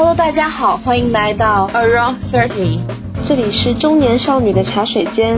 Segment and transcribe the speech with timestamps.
[0.00, 2.78] Hello，大家好，欢迎来到 Around Thirty，
[3.26, 5.36] 这里是中年少女的茶水间，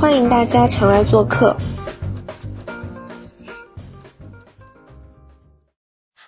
[0.00, 1.56] 欢迎大家常来做客。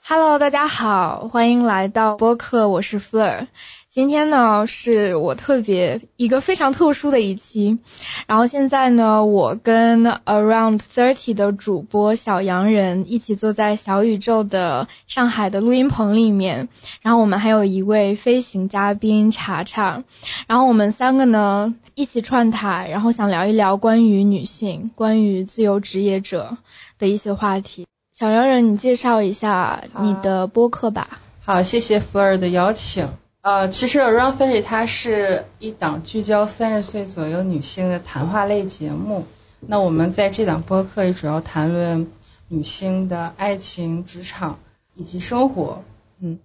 [0.04, 3.46] Hello，大家好，欢迎来到播客，我是 Fleur。
[3.90, 7.78] 今天呢是我特别一个非常特殊的一期，
[8.26, 16.68] 然后现在呢我跟 Around Thirty 的主播小洋人一起坐在小宇宙的上海的录音棚里面，
[17.00, 20.04] 然后我们还有一位飞行嘉宾查查，
[20.46, 26.58] 然后我们三个呢一起串台，然后想聊一聊关于女性、关于自由职业者
[26.98, 27.86] 的一些话题。
[28.12, 31.20] 小洋人，你介绍一下你的播客吧。
[31.42, 33.08] 好，谢谢福尔的邀请。
[33.40, 39.26] 呃，其实 Around Thirty 它是一档聚焦三十岁左右女性的谈话类节目。
[39.60, 42.10] 那我们在这档播客里主要谈论
[42.48, 44.58] 女性的爱情、职场
[44.94, 45.82] 以及生活。
[46.20, 46.38] 嗯，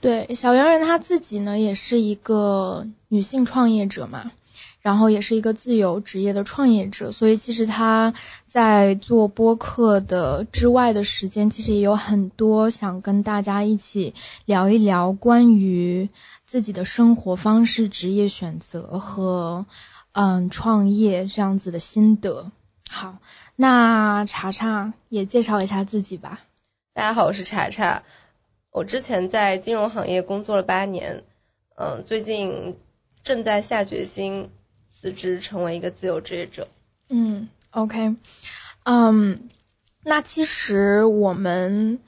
[0.00, 4.32] 对，小圆人她自己呢也是一个女性创业者嘛。
[4.80, 8.12] 然后也是一个自由职业的创业者，所以其实他
[8.48, 14.12] 在做播客的之外的时间，其实也有很多想跟大家一起
[14.44, 16.10] 聊一聊关于
[16.46, 19.66] 自己的生活方式、职业选择和
[20.12, 22.52] 嗯创业这样子的心得。
[22.88, 23.18] 好，
[23.56, 26.40] 那查查也介绍一下自己吧。
[26.92, 28.02] 大家好，我是查查，
[28.70, 31.24] 我之前在金融行业工作了八年，
[31.76, 32.76] 嗯，最近
[33.22, 34.50] 正在下决心。
[34.96, 36.68] 辞职成为一个自由职业者。
[37.08, 38.14] 嗯，OK，
[38.84, 39.48] 嗯，
[40.04, 41.98] 那其实我们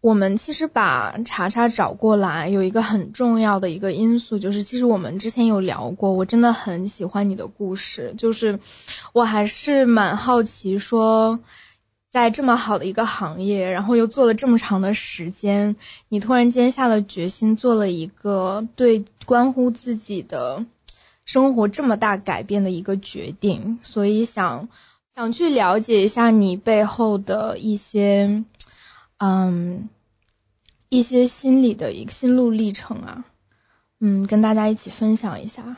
[0.00, 8.60] 我们其实把查查找过来，有一个很重要的一个因素，就是其实我们之前有聊过，我真的很喜欢你的故事，就是
[9.12, 11.38] 我还是蛮好奇，说
[12.10, 15.76] 在这么好的一个行业，然后又做了这么长的时间，
[16.08, 20.64] 你突然间下了决心，做了一个对关乎自己的。
[21.26, 24.68] 生活这么大改变的一个决定，所以想
[25.14, 28.42] 想去了解一下你背后的一些，
[29.20, 29.88] 嗯，
[30.88, 33.24] 一些心理的一个心路历程啊，
[33.98, 35.76] 嗯，跟大家一起分享一下。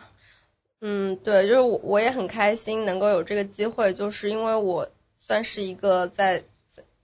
[0.81, 4.89] 嗯，对，就是我我也很开心能够有这个机会，就是因为我
[5.19, 6.45] 算是一个在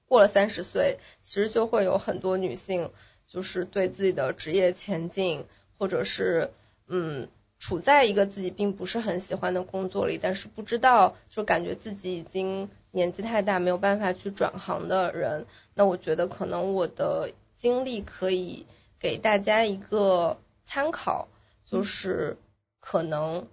[0.06, 2.90] 过了三十岁，其实就会有很多女性，
[3.26, 5.44] 就是对自己的职业前景，
[5.76, 6.50] 或者是
[6.86, 7.28] 嗯。
[7.60, 18.66] 处在一个自己并不是很喜欢的工作里，但是不知道就感觉自己已经年纪太大，没有办法去转行的人，那我觉得可能我的经历可以
[18.98, 21.28] 给大家一个参考，
[21.64, 22.36] 就是
[22.80, 23.46] 可能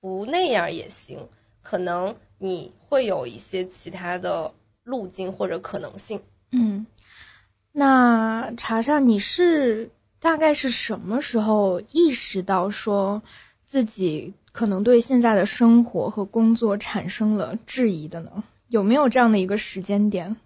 [0.00, 1.28] 不那样也行，
[1.62, 6.22] 可能你会有一些其他的路径或者可能性。
[6.50, 6.86] 嗯，
[7.72, 9.90] 那查查你是？
[10.18, 13.22] 大概是什么时候意识到说
[13.66, 18.44] 自己可能对现在的生活和工作产生了质疑的呢？
[18.68, 20.36] 有没有这样的一个时间点？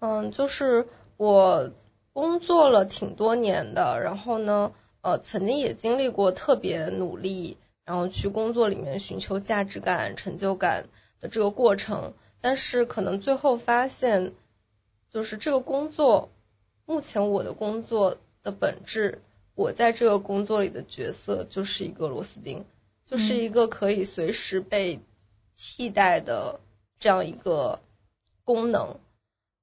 [0.00, 1.70] 嗯，就是我
[2.12, 10.86] 工作了挺多年的，然后呢，呃，曾经也经历过特别努力，然后去工作里面寻求价值感、成就感
[11.20, 14.32] 的这个过程，但是可能最后发现，
[15.10, 16.30] 就是这个工作，
[16.86, 18.16] 目前我的工作。
[18.44, 19.20] 的本质，
[19.58, 22.64] 我在这个工作里的角色就是一个螺丝钉，
[23.04, 25.00] 就是一个可以随时被
[25.56, 26.60] 替代的
[27.00, 27.80] 这样一个
[28.44, 29.00] 功能。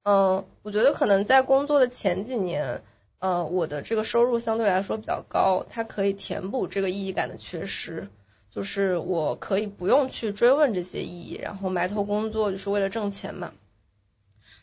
[0.02, 2.82] 嗯，我觉得可能在工作的前几年，
[3.20, 8.10] 呃，我的这个收入相对来说比较高，它可以填补这个意义感的缺失，
[8.50, 13.54] 就是我可以不用去追问这些意义，然后埋头工作就是为了挣钱嘛。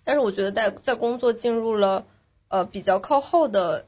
[0.04, 2.06] 但是我觉得在在工作进入了
[2.50, 3.88] 呃比较靠后的。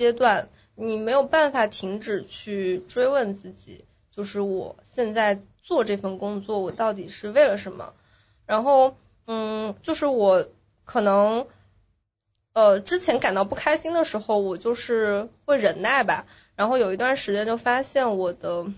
[0.00, 7.92] 阶段，你没有办法停止去追问自己，就是我现在做这份工作，我到底是为了什么？
[8.46, 8.96] 然后，
[9.26, 10.48] 嗯，就是我
[10.86, 11.46] 可能，
[12.54, 16.24] 呃，之前感到不开心的时候，我就是会忍耐吧。
[16.56, 18.72] 然后有一段时间就发现我的，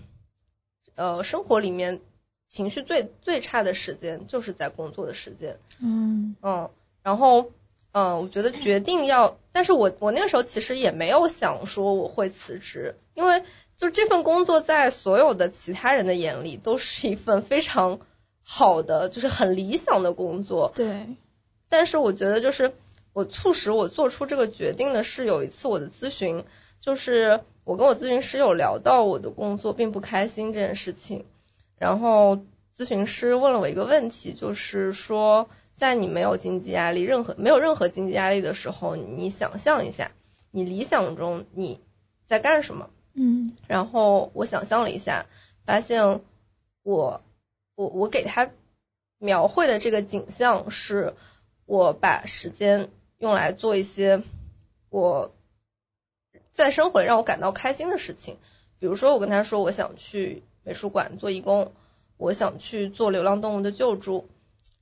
[0.95, 2.01] 呃，生活里面
[2.49, 5.57] 情绪最最差的时间就是在工作的时间。
[5.79, 6.69] 嗯嗯，
[7.01, 7.49] 然后。
[7.93, 13.43] 嗯，我觉得决定要，但是我我那个时候其实也没有想说我会辞职，因为
[13.77, 17.99] 就这份工作在所有的其他人的眼里都是一份非常
[18.43, 20.71] 好的，就是很理想的工作。
[20.73, 21.05] 对。
[21.69, 22.73] 但是我觉得就是
[23.13, 26.45] 我促使我做出这个决定的是有一次我的咨询，
[26.79, 31.25] 就是我跟我咨询师有聊到我的工作并不开心这件事情，
[31.77, 32.39] 然后
[32.75, 35.47] 咨询师问了我一个问题，就是说。
[35.75, 40.11] 在你没有经济压力、任何没有任何经济压力的时候，你想象一下，
[40.51, 41.81] 你理想中你
[42.25, 42.89] 在干什么？
[43.15, 45.25] 嗯然后我想象了一下，
[45.65, 46.21] 发现
[46.83, 47.21] 我
[47.75, 48.49] 我我给他
[49.19, 51.13] 描绘的这个景象是，
[51.65, 54.23] 我把时间用来做一些
[54.89, 55.31] 我
[56.53, 58.37] 在生活里让我感到开心的事情，
[58.79, 61.71] 比如说我跟他说我想去美术馆做义工，
[62.17, 64.27] 我想去做流浪动物的救助，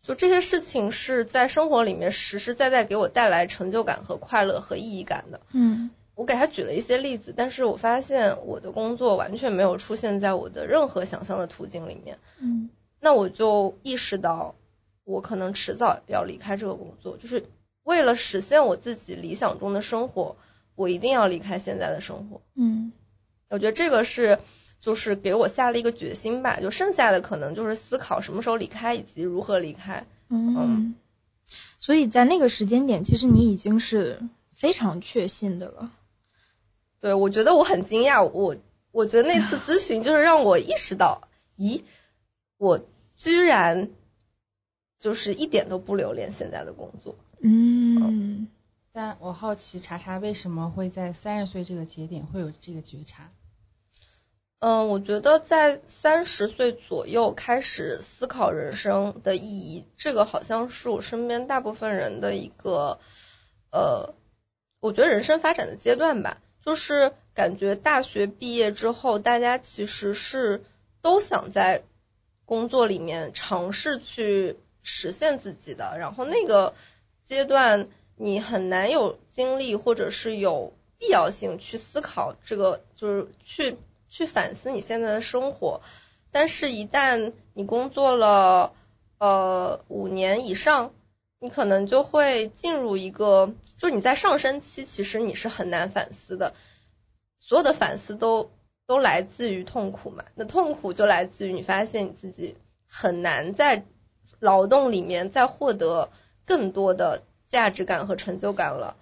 [0.02, 5.40] 就这些事情是在生活里面实实在在给我带来成就感和快乐和意义感的。
[5.54, 12.20] 嗯我给他举了一些例子，但是我发现我的工作完全没有出现在我的任何想象的途径里面。
[12.40, 12.70] 嗯
[13.00, 14.54] 那我就意识到，
[15.04, 17.46] 我可能迟早要离开这个工作，就是
[17.84, 20.36] 为了实现我自己理想中的生活，
[20.76, 22.42] 我一定要离开现在的生活。
[22.56, 22.92] 嗯
[23.50, 24.40] 我觉得这个是
[24.82, 30.06] 就是给我下了一个决心吧，就剩下的可能就是思考什么时候离开以及如何离开。
[30.28, 30.96] 嗯，
[31.80, 34.22] 所以在那个时间点，其实你已经是
[34.54, 35.92] 非常确信的了。
[37.00, 38.58] 对，我觉得我很惊讶，我
[38.92, 41.28] 我觉得那次 咨询就是让我意识到，
[41.58, 41.82] 咦，
[42.58, 42.80] 我
[43.16, 43.90] 居然
[45.00, 47.16] 就是一点都不留恋现在的工作。
[47.44, 48.48] 嗯
[48.94, 53.30] 但我好奇查查为什么会在三十岁这个节点会有这个觉察？
[54.62, 63.00] 嗯，我觉得在三十岁左右开始思考人生的意义，这个好像是我身边大部分人的一个，
[63.72, 64.14] 呃，
[64.80, 66.38] 我觉得人生发展的阶段吧。
[66.64, 70.64] 就是感觉大学毕业之后，大家其实是
[71.02, 71.82] 都想在
[72.46, 76.76] 工作里面尝试去实现自己的，然后那个
[77.24, 83.76] 阶段你很难有精力或者是有必要性去思考这个，就是去
[84.12, 85.82] 去反思你现在的生活。
[86.32, 88.74] 但是，一旦你工作了
[89.18, 90.94] 呃五年以上，
[91.40, 96.54] 你可能就会进入一个，就是你在上升期，其实你是很难反思的，
[97.40, 98.52] 所有的反思都
[98.86, 100.24] 都来自于痛苦嘛。
[100.36, 102.56] 那痛苦就来自于你发现你自己
[102.88, 103.84] 很难在
[104.40, 106.12] 劳动里面再获得
[106.46, 108.96] 更多的价值感和成就感了。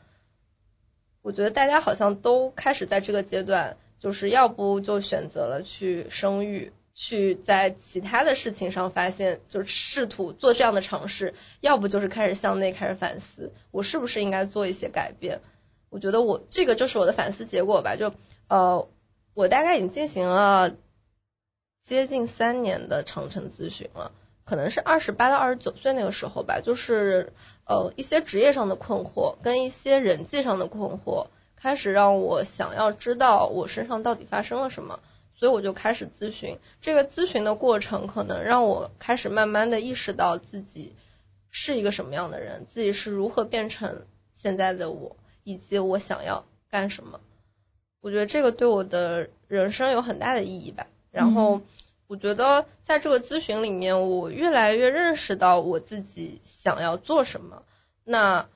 [1.22, 6.72] 我觉得大家好像都开始在这个阶段，就是要不就选择了去生育。
[6.96, 15.40] 去在其他的事情上发现，就试图做这样的尝试，要不就是开始向内开始反思，我是不是应该做一些改变？
[15.90, 17.96] 我觉得我这个就是我的反思结果吧。
[17.96, 18.12] 就
[18.50, 18.90] 呃，
[19.34, 20.75] 我大概已经进行了
[21.84, 24.12] 接近三年的长程咨询了，
[24.44, 27.31] 可能是二十八到二十九岁那个时候吧，就是
[27.66, 31.28] 呃一些职业上的困惑跟一些人际上的困惑，
[31.62, 35.00] 开始让我想要知道我身上到底发生了什么。
[35.36, 40.94] 所以我就开始咨询，这个咨询的过程可能让我开始慢慢的意识到自己
[41.50, 45.16] 是一个什么样的人，自己是如何变成现在的我，
[45.46, 47.22] 以及我想要干什么。
[48.02, 50.88] 我觉得这个对我的人生有很大的意义吧。
[51.10, 51.62] 然后
[52.08, 57.64] 我觉得在这个咨询里面，我越来越认识到我自己想要做什么。
[58.04, 58.48] 那嗯，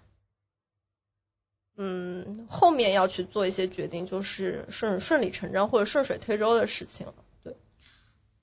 [2.53, 7.13] 后面要去做一些决定，就是顺顺理成章或者顺水推舟的事情了。
[7.43, 7.55] 对，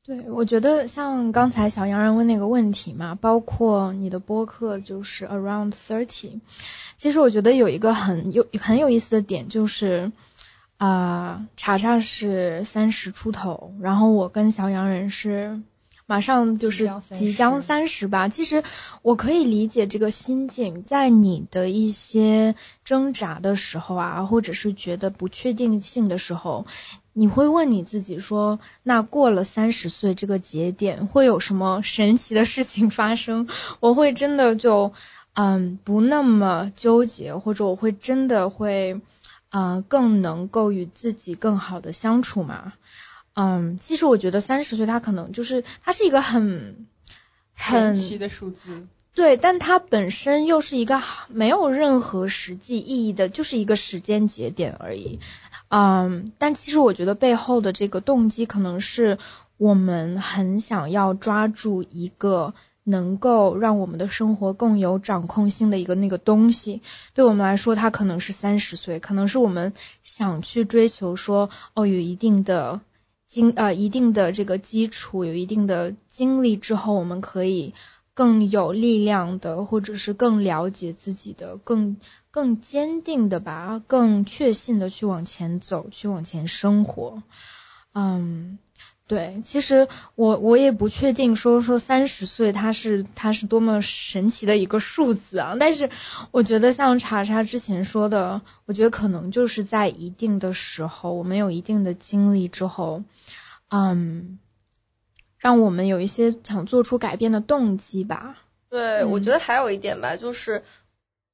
[0.05, 6.41] 对，我觉得像刚才小洋人问那个问题嘛，包括你的播客就是 Around Thirty，
[6.97, 10.11] 其实我觉得有一个很有很有意思的点就是，
[10.76, 15.62] 啊、呃，查查是三十出头，然后我跟小洋人是。
[16.11, 18.64] 马上就是即将三十吧，其实
[19.02, 26.67] 我可以理解这个心境，在你的一些挣扎的时候啊，或者是觉得不确定性的时候，
[27.12, 33.47] 你会问你自己说，那过了三十岁这个节点会有什么神奇的事情发生？
[33.79, 34.93] 我会真的就
[35.35, 39.00] 嗯不那么纠结，或者我会真的会
[39.50, 42.73] 嗯、呃、更能够与自己更好的相处嘛？
[43.34, 46.87] 嗯，其实我觉得三十岁，它可能就是它是一个很
[47.54, 48.82] 很奇的数字，
[49.14, 55.20] 对，但它本身又是一个没有任何实际意义的，就是一个时间节点而已。
[55.68, 59.18] 嗯，但其实我觉得背后的这个动机，可能是
[59.56, 66.82] 我们很想要抓住一个能够让我们的生活更有掌控性的一个那个东西。
[67.14, 69.72] 对我们来说，它可能是三十岁，可能是我们
[70.02, 72.80] 想去追求说，哦，有一定的。
[73.30, 77.75] 经呃一定的这个基础，有一定的经历之后，我们可以
[78.12, 81.96] 更有力量的，或者是更了解自己的，更
[82.32, 87.22] 更坚定的吧，更确信的去往前走，去往前生活。
[87.92, 88.58] 嗯，
[89.11, 95.90] 对，其实我我也不确定说说三十岁它是它是多么神奇的一个数字啊，但是
[96.31, 103.02] 我觉得像查查之前说的，我觉得可能就是在一定的时候，我们有一定的经历之后，
[103.71, 104.38] 嗯，
[105.38, 108.37] 让我们有一些想做出改变的动机吧。
[108.69, 110.62] 对，我觉得还有一点吧，就是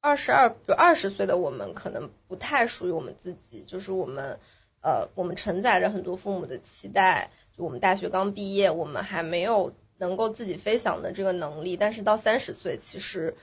[0.00, 4.38] 二十二，就二十岁的我们可能不太属于我们自己，就是我们
[4.86, 7.32] 呃，我们承载着很多父母的期待。
[7.52, 11.76] 就我们大学刚毕业，我们还没有能够自己飞翔的这个能力。
[11.76, 13.36] 但是到三十岁，其实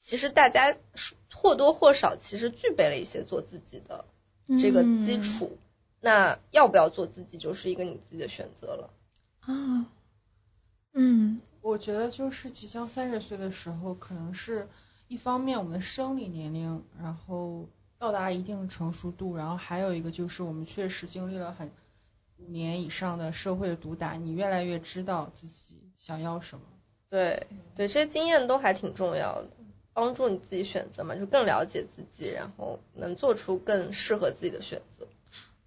[0.00, 0.74] 其实大家
[1.34, 4.06] 或多或少其实具备了一些做自己的
[4.58, 5.58] 这个基础。
[6.00, 8.90] 那要不要做自己，就是一个你自己的选择了。
[9.40, 9.84] 啊，
[10.94, 14.66] 嗯，我觉得就是即将三十岁的时候，可能是
[15.08, 17.68] 一方面我们的生理年龄，然后
[18.04, 21.70] 到达一定成熟度，然后还有一个就是我们确实经历了很。
[22.36, 26.64] 五年以上的社会的毒打，你越来越知道自己想要什么。
[27.08, 29.48] 对对，这些经验都还挺重要的，
[29.94, 35.06] 帮助你自己选择嘛，就更了解自己，然后能做出更适合自己的选择。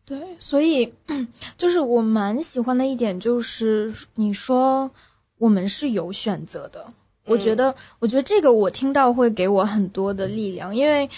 [0.05, 0.93] 对，所以
[1.57, 4.91] 就是我蛮喜欢的一点就是你说
[5.39, 6.93] 我们是有选择的，
[7.25, 11.09] 我觉得我觉得这个我听到会给我很多的力量，因为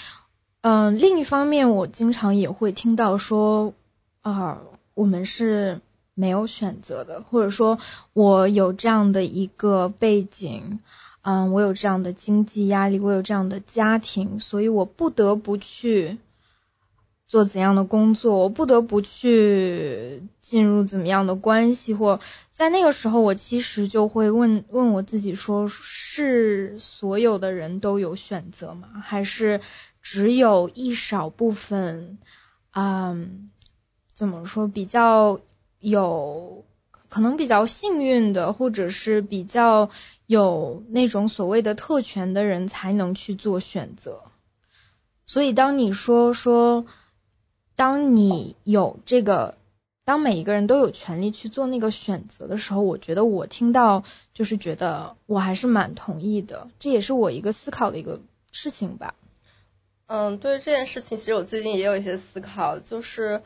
[0.61, 3.73] 嗯，另一方面我经常也会听到说
[4.21, 4.61] 啊。
[4.95, 5.79] 我们是
[6.13, 7.79] 没有选择的，或者说，
[8.11, 10.81] 我有这样的一个背景，
[11.21, 16.17] 嗯，我有这样的经济压力，我有这样的家庭，所以我不得不去
[17.29, 22.19] 做怎样的工作，我不得不去进入怎么样的关系，或
[22.51, 28.89] 在那个时候，我其实就会问问我自己：说是所有的人都有选择吗？
[29.01, 29.61] 还是
[30.01, 32.17] 只有一少部分？
[32.71, 33.51] 嗯。
[34.11, 35.39] 怎么说比较
[35.79, 36.65] 有
[37.07, 39.89] 可能比较幸运的，或者是比较
[40.25, 44.23] 有那种所谓的特权的人才能去做选择。
[45.25, 46.85] 所以当你说说，
[47.77, 49.57] 当你有这个，
[50.03, 54.03] 当每一个人都有权利去做那个选择的时候，我觉得我听到
[54.33, 56.67] 就是觉得我还是蛮同意的。
[56.77, 58.19] 这也是我一个思考的一个
[58.51, 59.15] 事情吧。
[60.09, 63.41] 嗯，对于这件事情，其实我最近也有一些思考，就是。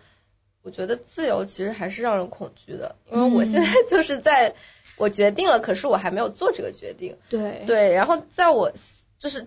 [0.65, 4.55] 我觉得自由其实还是让人恐惧的，因为我现在 就是在
[4.95, 7.17] 我决定了，可是我还没有做这个决定。
[7.27, 8.71] 对对，然后在我
[9.17, 9.45] 就是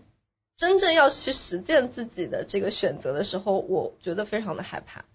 [0.56, 5.06] 真正要去实践自己的这个选择的时候，我觉得非常的害怕，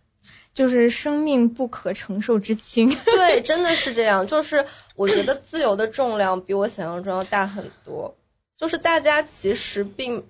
[0.56, 2.90] 就是生命不可承受之轻。
[3.06, 4.26] 对，真的是这样。
[4.26, 4.66] 就是
[4.96, 8.16] 我觉得自由的重量比我想象中要大很多。
[8.58, 10.26] 就是大家其实并，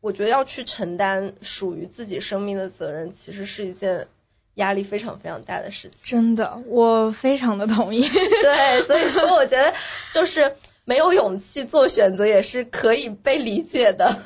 [0.00, 4.08] 我觉得要去承担属于自己生命的责任，其实是一件。
[4.56, 8.00] 压力非常非常大的事情，真的，我非常的同意。
[8.08, 9.74] 对，所以说我觉得
[10.14, 14.22] 就是没有勇气做选择也是可以被理解的，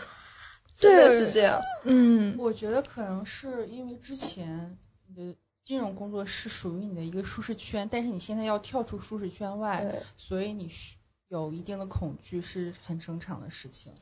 [0.76, 1.60] 真的是这样。
[1.82, 10.70] 嗯，我觉得可能是因为之前你的金融工作是属于你的一个舒适圈，但是你现在要跳出舒适圈外，所以你
[11.26, 13.92] 有一定的恐惧是很正常的事情。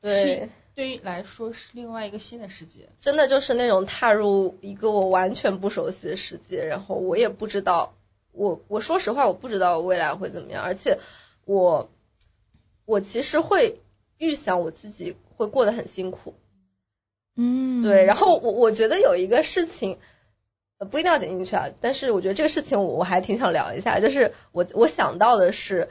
[0.00, 7.94] 对，对于来说是另外一个新的世界，真的就是那种踏入一个我完全不熟悉的世界，然后我也不知道，
[8.32, 10.98] 我我说实话我不知道未来会怎么样，而且
[11.44, 11.90] 我
[12.86, 13.80] 我其实会
[14.16, 16.34] 预想我自己会过得很辛苦，
[17.36, 19.98] 嗯，对，然后我我觉得有一个事情，
[20.90, 25.90] 不一定要点进去啊，但是我觉得这个事情我我还挺想聊一下，就是我我想到的是，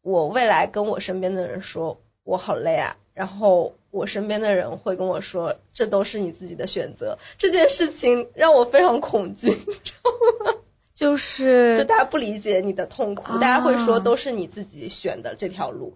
[0.00, 2.96] 我未来跟我身边的人说我好累啊。
[3.14, 7.18] 然后我身边的人会跟我说，这都是你自己的选择。
[7.38, 10.10] 这件事情让我非常恐惧，你知道
[10.46, 10.54] 吗？
[10.94, 15.94] 就是就大家不理解你的痛苦，大家会说都是你自己选的这条路。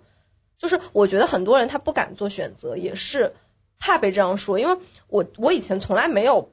[0.59, 3.35] 就是我觉得很多人他不敢做选择，也是
[3.79, 4.59] 怕被这样说。
[4.59, 6.51] 因为我我以前从来没有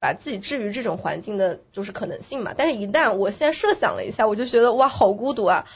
[0.00, 2.54] 把自己置于这种环境的，就是可能性嘛。
[2.56, 5.66] 但是一旦我现在设想了一下，我就觉得哇，好孤独啊，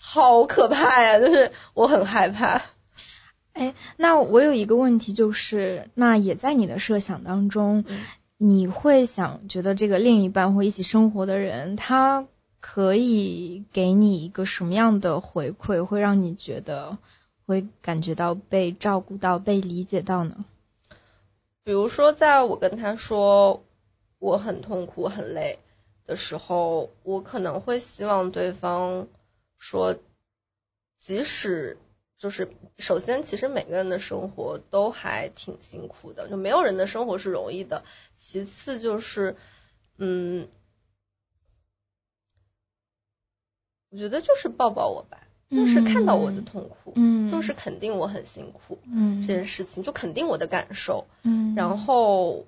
[0.00, 2.62] 好可怕呀，就是我很害怕。
[3.52, 7.84] 哎，那我有一个问题，就是那也在你的设想当中，
[8.38, 12.26] 你会想觉得这个另一半或一起生活的人，他
[12.60, 16.96] 可以给你一个什么样的回馈，会让你觉得
[17.44, 20.44] 会感觉到被照顾到、被理解到呢？
[21.64, 23.64] 比如说，在我跟他说
[24.18, 25.58] 我很痛苦、很累
[26.06, 29.08] 的时候，我可能会希望对方
[29.58, 29.96] 说，
[30.98, 31.76] 即使。
[32.20, 37.82] 就是首先，其实每个人的生活都还挺辛苦的，就没有人的生活是容易的。
[38.18, 39.36] 其次就是，
[39.96, 40.46] 嗯，
[43.88, 52.46] 我觉得就是抱抱我吧，就是看到我的痛苦，嗯，就是肯定我很辛苦，嗯这件事情，就肯定我的感受，嗯，然后，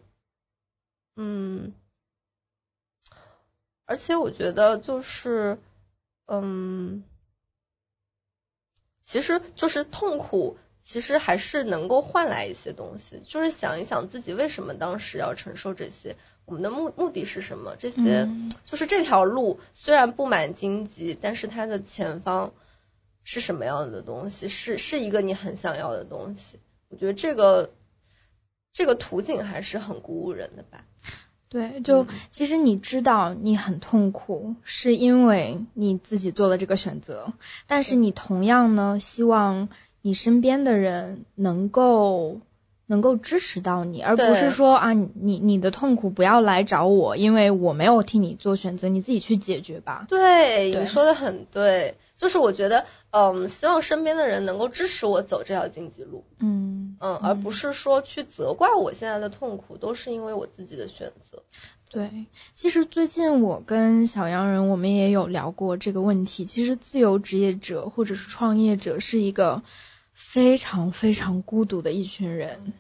[1.17, 1.73] 嗯，
[3.87, 5.57] 而且我觉得就是，
[6.27, 7.03] 嗯，
[9.13, 13.21] 其实就是痛苦，其实还是能够换来一些东西。
[13.27, 16.17] 就是想一想自己为什么当时要承受这些，
[16.47, 17.77] 我们的目目的是什么？
[17.79, 22.55] 这些、嗯就是这条路虽然布满荆棘，但是它的前方
[23.23, 24.49] 是什么样的东西？
[24.49, 26.59] 是是一个你很想要的东西。
[26.89, 27.71] 我觉得这个
[28.73, 30.87] 这个途径还是很鼓舞人的吧。
[31.53, 32.07] 对，就嗯。
[32.31, 37.35] 其实你知道你很痛苦，是因为你自己做了这个选择，
[37.67, 39.69] 但是你同样呢，希望
[40.01, 42.41] 你身边的人能够
[42.93, 50.05] 能够支持到你，而不是说啊，你你你的痛苦不要来找我，因为我没有替你做选择，你自己去解决吧。
[50.11, 50.83] 对，对。
[50.83, 61.43] 你说的很对，就是我觉得，嗯，希望身边的人能够支持我走这条荆棘路，嗯嗯，而不是说去责怪我现在的痛苦，都是因为我自己的选择。
[61.91, 66.45] 对，其实最近我跟小洋人我们也有聊过这个问题。
[66.45, 69.63] 其实自由职业者或者是创业者是一个
[70.13, 72.73] 非常非常孤独的一群人，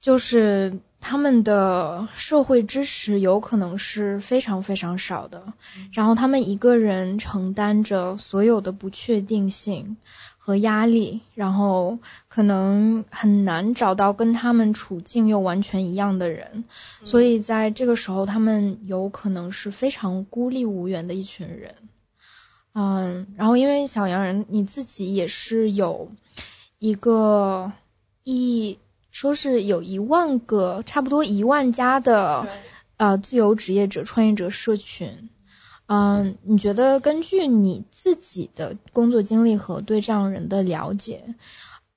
[0.00, 5.52] 就是他们的社会支持有可能是非常非常少的，
[5.92, 9.96] 然后他们一个人承担着所有的不确定性
[10.38, 16.64] 和压力，然后可能很难找到跟他们处境又完全一样的人。
[17.04, 21.74] 所以在这个时候，他们有可能是非常孤立无援的一群人。
[22.72, 26.08] 嗯，然后因为小洋人你自己也是有
[26.78, 27.72] 一个
[28.22, 28.78] 一
[29.10, 32.48] 说是有一万个，差不多一万家的
[32.96, 35.30] 呃自由职业者、创业者社群。
[35.86, 41.34] 嗯，你觉得根据你自己的工作经历和对这样人的了解，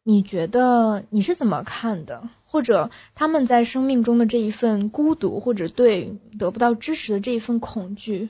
[0.01, 2.27] 你觉得你是怎么看的？
[2.45, 8.29] 或者他们在生命中的这一份孤独，或者对得不到支持的这一份恐惧，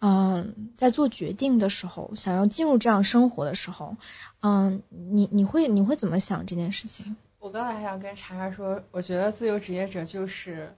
[0.00, 3.96] 嗯，在做决定的时候，想要进入这样生活的时候，
[4.40, 7.16] 嗯，你你会你会怎么想这件事情？
[7.46, 10.74] 我刚才还想跟查查说，我觉得自由职业者就是，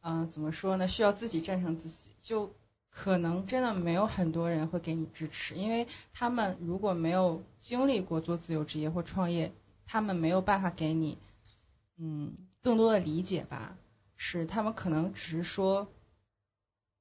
[0.00, 0.88] 嗯、怎么说呢？
[0.88, 2.54] 需要自己战胜自己，就
[2.88, 9.52] 可能真的没有很多人会给你支持，因为他们如果没有经历过做自由职业或创业，
[9.84, 11.18] 他们没有办法给你，
[11.98, 13.76] 嗯，更多的理解吧。
[14.16, 15.88] 是他们可能只是说，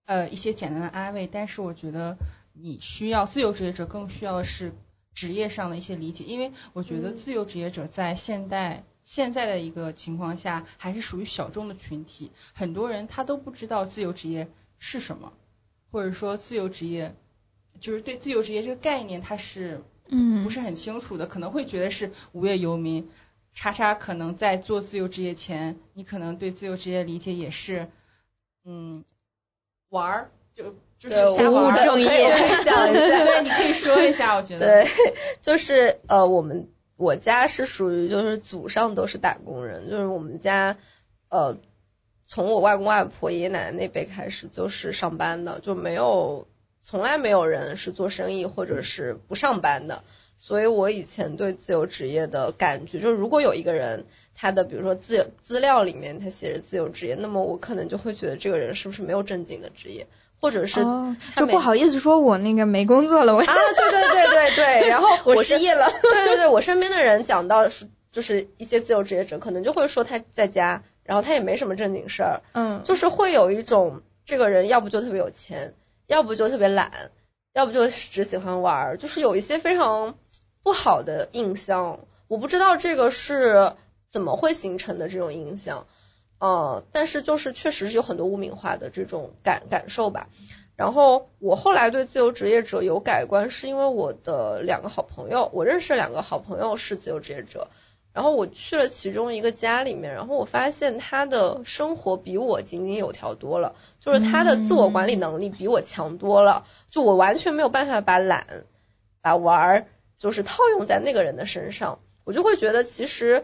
[0.04, 2.18] 呃，一些简单的安慰，但是我觉得
[2.52, 4.74] 你需要自由职业者更需要的是
[5.14, 8.84] 职业上的一些理解，因为我觉得嗯自由职业者在现代。
[9.08, 15.32] 现在的一个情况下，还是属于小众的群体，很多人他都不知道自由职业是什么，
[15.90, 17.16] 或者说自由职业
[17.80, 23.10] 就是对自由职业这个概念，他是嗯不是很清楚的，可能会觉得是无业游民。
[23.54, 27.90] 叉叉可能在做自由职业前，你可能对自由职业理解也是，
[28.66, 29.06] 嗯，
[29.88, 31.68] 玩儿就就是对，瞎玩儿。
[31.68, 34.84] 我可以我可以讲一下，对，你可以说一下，我觉得。
[34.84, 34.92] 对，
[35.40, 36.68] 就是呃，我们
[36.98, 40.78] 我家是属于就是祖上都是打工人，就是我们家
[41.30, 41.58] 呃，
[42.26, 46.48] 从我外公外婆、爷爷奶奶那辈开始就是上班的，就没有
[46.82, 50.04] 从来没有人是做生意或者是不上班的。
[50.40, 54.06] 所以我以前对自由职业的感觉，就是如果有一个人
[54.36, 60.06] 他的比如说资由资料里面他写着自由职业，那么我可能就会觉得这个人是不是没有正经的职业，
[60.40, 63.46] 或者是哦，就不好意思说我那个没工作了，我啊，
[63.78, 65.90] 对对对对对， 然后我失业了。
[66.02, 75.74] 对对对，我身边的人讲到是就是一些自由职业者，可能就会说他在家，然后他也没什么正经事儿，嗯，就是会有一种这个人要不就特别有钱，
[76.08, 76.92] 要不就特别懒，
[77.54, 80.16] 要不就只喜欢玩儿，就是有一些非常
[80.64, 82.00] 不好的印象。
[82.28, 83.74] 我不知道这个是
[84.12, 85.88] 怎么会形成的这种印象，
[86.40, 90.30] 呃，但是就是确实是有很多污名化的这种感感受吧。
[90.76, 97.68] 然后我后来对自由职业者有改观，是因为我的两个好朋友，我认识两个好朋友是自由职业者，
[98.14, 108.66] 然后我去了其中一个家里面，然后我发现他的生活比我井井有条多了，就是他的自我管理能力比我强多了，就我完全没有办法把懒、
[109.22, 109.88] 把玩儿，
[110.20, 113.44] 就是套用在那个人的身上，我就会觉得其实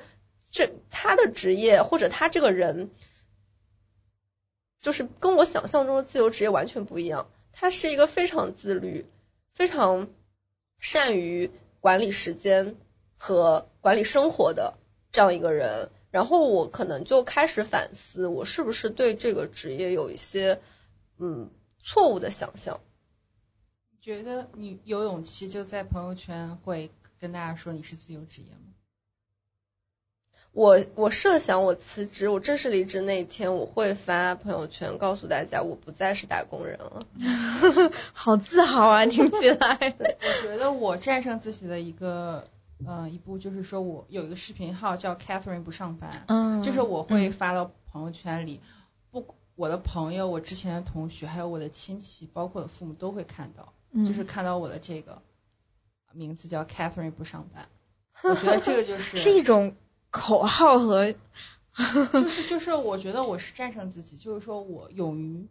[0.54, 2.90] 这他的职业或者他这个人。
[4.80, 7.30] 就是跟我想象中的自由职业完全不一样。
[7.54, 9.06] 他是一个非常自律、
[9.54, 10.10] 非常
[10.78, 12.76] 善于管理时间
[13.16, 14.78] 和管理生活的
[15.10, 15.90] 这样一个人。
[16.12, 20.60] 然后我可能就开始反思，我是不是对这个职业有一些
[21.18, 21.50] 嗯
[21.82, 22.82] 错误的想象。
[24.02, 28.73] 觉得你有勇气就在朋友圈会跟大家说你是自由职业吗？
[30.54, 37.06] 我我设想我辞职，我正式离职那一天，我会发朋友圈告诉大家我不再是打工人了。
[38.14, 39.96] 好自豪啊，听起来。
[40.00, 42.44] 我觉得我战胜自己的一个
[42.86, 48.62] 呃一步就是说我有一个视频号叫 Catherine 不上班，嗯，就是我会发到朋友圈里，
[49.10, 55.24] 不我的朋友、我之前的同学还有我的亲戚，包括我的父母都会看到，嗯就是看到我的这个
[56.12, 57.68] 名字叫 Catherine 不上班。
[58.22, 59.76] 我觉得这个就是是一种
[60.14, 61.12] 口号和
[62.14, 65.48] 就是就是我觉得我是战胜自己，就是说我勇于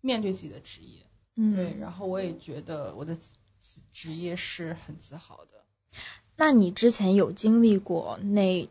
[0.00, 1.02] 面对自己的职业，
[1.36, 1.78] 嗯对，嗯。
[1.80, 6.00] 然后我也觉得我的职职业是很自豪的。
[6.34, 8.68] 那你之前有经历过那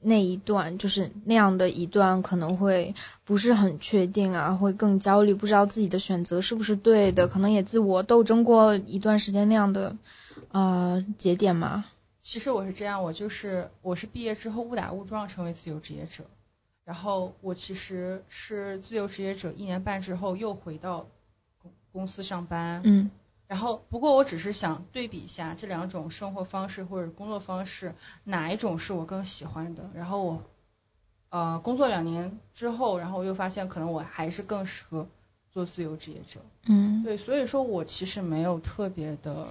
[0.00, 2.94] 那一段，就是那样的一段，可能会
[3.26, 9.96] 不是很确定啊，会更焦虑，不知道自己的选择是不是对的，可能也自我斗争过一段时间那样的
[10.50, 11.84] 呃节点吗？
[12.30, 16.26] 其实我是这样，我就是我是毕业之后误打误撞成为自由职业者，
[16.84, 21.06] 然后我其实是自由职业者一年半之后又回到
[21.56, 23.10] 公公司上班，嗯。
[23.46, 30.42] 然后不过我只是想对比一下这两种生活方式或者工作方式哪一种是我更喜欢的，然后我
[31.30, 35.08] 呃工作两年之后，然后我又发现可能我还是更适合
[35.50, 37.02] 做自由职业者，嗯。
[37.02, 39.48] 对，所以说我其实没有特别的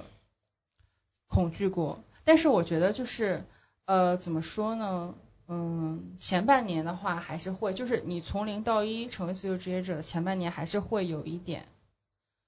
[1.28, 3.46] 恐惧过，但是我觉得就是
[3.86, 5.16] 呃怎么说呢？
[5.48, 11.68] 嗯，前半年的话还是会，就是你从零到一成为自由职业者的前半年还是会有一点，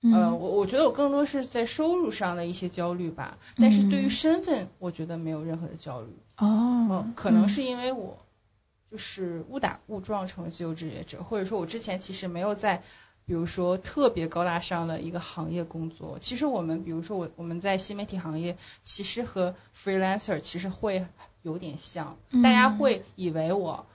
[0.02, 6.10] 呃，嗯我我觉得我更多是在收入上的一些焦虑吧，但是对于嗯身份，我觉得没有任何的焦虑。
[6.36, 8.20] 哦，可能是因为我
[8.92, 12.84] 就是误打误撞成为自由职业者，或者说我之前其实没有在，
[13.30, 16.18] 比如说特别高大上的一个行业工作。
[16.20, 21.06] 其实我们比如说我我们在新媒体行业，其实和 freelancer 其实会
[21.44, 23.86] 有点像，大家嗯会以为我，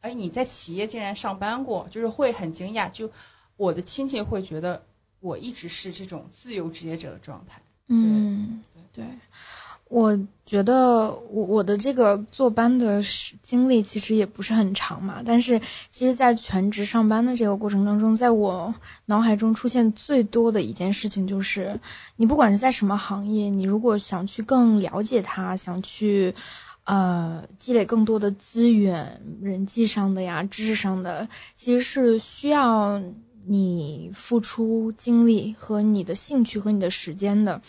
[0.00, 3.12] 哎你在企业竟然上班过，就是会很惊讶，就
[3.56, 4.82] 我的亲戚会觉得
[5.20, 7.62] 我一直是这种自由职业者的状态。
[7.86, 9.04] 嗯，对，
[9.90, 18.72] 我觉得我我的这个坐班的时经历其实也不是很长嘛，但是其实，在全职上班的这个过程当中，在我
[19.04, 21.80] 脑海中出现最多的一件事情就是，
[22.14, 26.36] 你不管是在什么行业，你如果想去更了解它，想去
[26.84, 33.02] 呃积累更多的资源，人际上的呀，知识上的，其实是需要
[33.46, 37.62] 你付出精力和你的兴趣和你的时间的。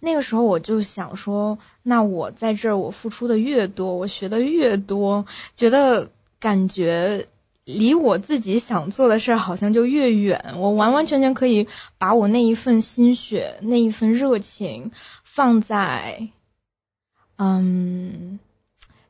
[0.00, 7.28] 那个时候我就想说，那我在这儿我付出的越多，我学的越多，觉得感觉
[7.64, 10.54] 离我自己想做的事儿好像就越远。
[10.56, 14.92] 我完完全全可以把我那一份心血、那一份热情
[15.24, 16.28] 放在，
[17.36, 18.38] 嗯，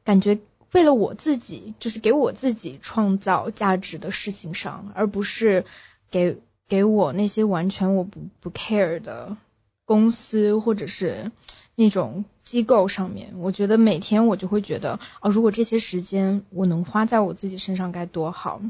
[0.05, 0.39] 感觉
[0.73, 5.65] 为了我自己，就是给我自己创造价值的事情上，而不是
[6.11, 9.37] 给给我那些完全我不不 care 的
[9.85, 11.33] 公司或者是
[11.75, 13.35] 那种机构上面。
[13.39, 18.61] 我觉得每天我就会觉得，哦，如果这些时间我能花在我自己身上该多好。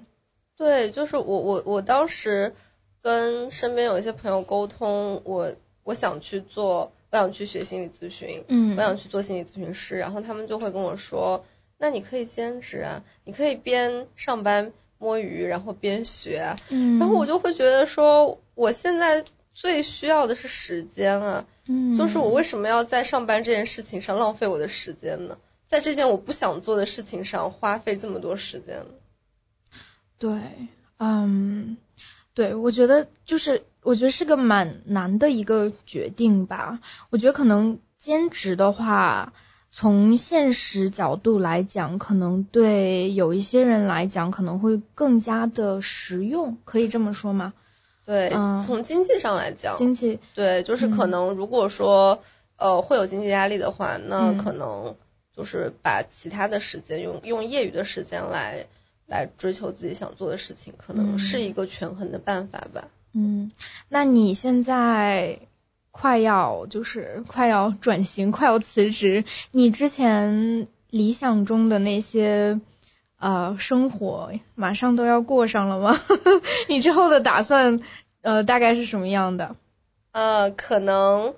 [0.57, 2.55] 对，就是我我我当时
[3.01, 11.45] 跟身边有一些朋友沟通，我我想去做，我想去学心理咨询，嗯我想去做心理咨询师，然后他们就会跟我说，
[11.79, 25.39] 那你可以兼职啊，你可以边上班摸鱼，然后边学啊，嗯，然后我就会觉得说，我现在最需要的是时间啊，嗯，就是我为什么要在上班这件事情上浪费我的时间呢？
[25.67, 28.87] 在这件我不想做的事情上花费这么多时间呢？
[30.19, 30.31] 对，
[30.99, 31.77] 嗯，
[32.35, 36.81] 对，我觉得就是，我觉得是个蛮难的一个决定吧。
[37.11, 39.33] 我觉得可能兼职的话，
[39.71, 47.53] 从现实角度来讲，可能对有一些人来讲可能会更加的实用，可以这么说吗？
[48.05, 52.23] 对，嗯从经济上来讲，经济，对，就是可嗯能如果说、
[52.57, 54.97] 呃会有经济压力的话，那嗯可能
[55.37, 58.67] 就是把其他的时间用用业余的时间来
[59.07, 62.89] 来追求自己想做的事情，可能嗯是一个权衡的办法吧。
[63.13, 63.53] 嗯，
[63.89, 65.39] 那你现在
[66.01, 72.61] 快要就是快要转型，快要辞职，你之前理想中的那些
[73.19, 76.01] 呃生活，马上都要过上了吗？
[76.69, 77.81] 你之后的打算
[78.23, 79.57] 呃大概是什么样的？
[80.13, 81.35] 呃，可能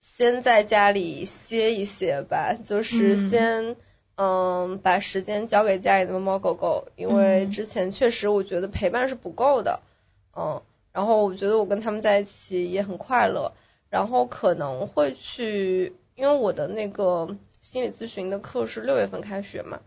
[0.00, 3.76] 先在家里歇一歇吧，就是嗯先
[4.16, 9.80] 嗯把时间交给家里的猫猫狗狗，因为嗯之前确实我觉得陪伴是不够的，
[10.36, 10.60] 嗯，
[10.92, 13.52] 然后我觉得我跟他们在一起也很快乐，
[13.88, 19.80] 然后可能会去，因为我的那个心理咨询的课是六月份开学嘛，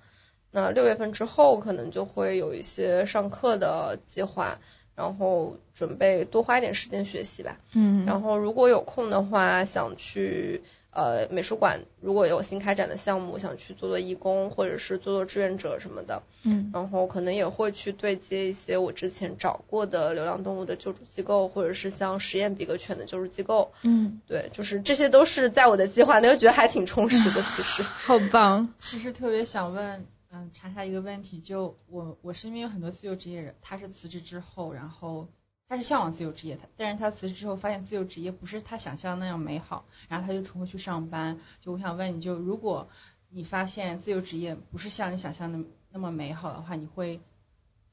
[0.51, 4.59] 那六月份之后可能就会有一些上课的计划，
[4.95, 7.57] 然后准备多花一点时间学习吧。
[7.73, 16.23] 嗯，然后如果有空的话，想去呃美术馆，如果有新开展的项目，想去做做义工或者是做做志愿者什么的。
[16.45, 23.71] 嗯然后可能也会去对接一些我之前找过的流浪动物的救助机构，或者是像实验比格犬的救助机构。
[23.83, 27.41] 嗯，对，就是这些都是在我的计划内，我觉得还挺充实的。
[27.55, 28.73] 其实，好棒。
[28.79, 35.27] 其实特别想问，嗯，查查一个问题，就我我身边有很多自由职业人，他是辞职之后，然后
[35.69, 41.39] 他是向往自由职业，他但是他辞职之后发现自由职业不是他想象那样美好，然后他就重回去上班。
[41.61, 42.89] 就我想问你就如果
[43.29, 45.59] 你发现自由职业不是像你想象的
[45.91, 47.21] 那么美好的话，你会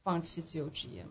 [0.03, 1.11] 放弃自由职业吗？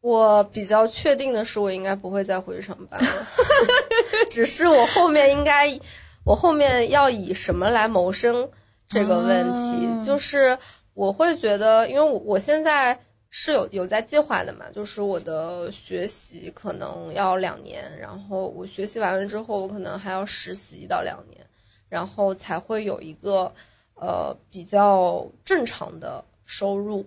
[0.00, 3.26] 我比较确定的是，我应该不会再回去上班了。
[4.30, 5.80] 只是我后面应该，
[6.24, 8.50] 我后面要以什么来谋生
[8.88, 10.58] 这个问题，啊就是
[10.94, 13.00] 我会觉得，因为我我现在
[13.38, 21.46] 是有有在计划的嘛，就是我的学习可能要两年，然后我学习完了之后，我可能还要实习一到两年，
[21.90, 23.52] 然后才会有一个
[23.94, 27.04] 呃比较正常的收入。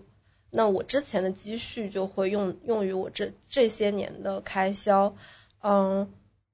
[0.52, 5.16] 那我之前的积蓄就会用用于我这这些年的开销，
[5.64, 6.14] 嗯，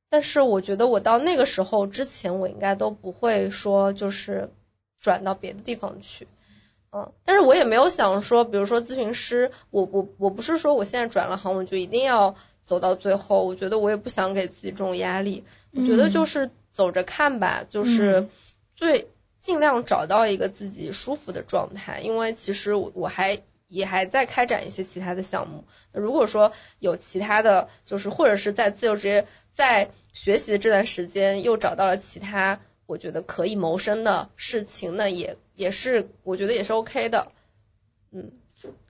[0.10, 4.50] 但是我觉得我到那个时候之前，我应该都不会说就是
[5.02, 6.30] 转到别的地方去，
[6.96, 18.30] 嗯，但是我也没有想说，比如说咨询师，我我我不是说我现在转了行我就一定要走到最后，我觉得我也不想给自己这种压力，我觉得就是走着看吧，就是嗯
[18.78, 19.10] 最
[19.42, 25.66] 尽量找到一个自己舒服的状态，因为其实我我还也还在开展一些其他的项目。
[25.92, 37.32] 那如果说有其他的，就是或者是在自由职业在学习的这段时间又找到了其他我觉得可以谋生的事情，那也也是我觉得也是 OK 的。
[38.12, 38.32] 嗯，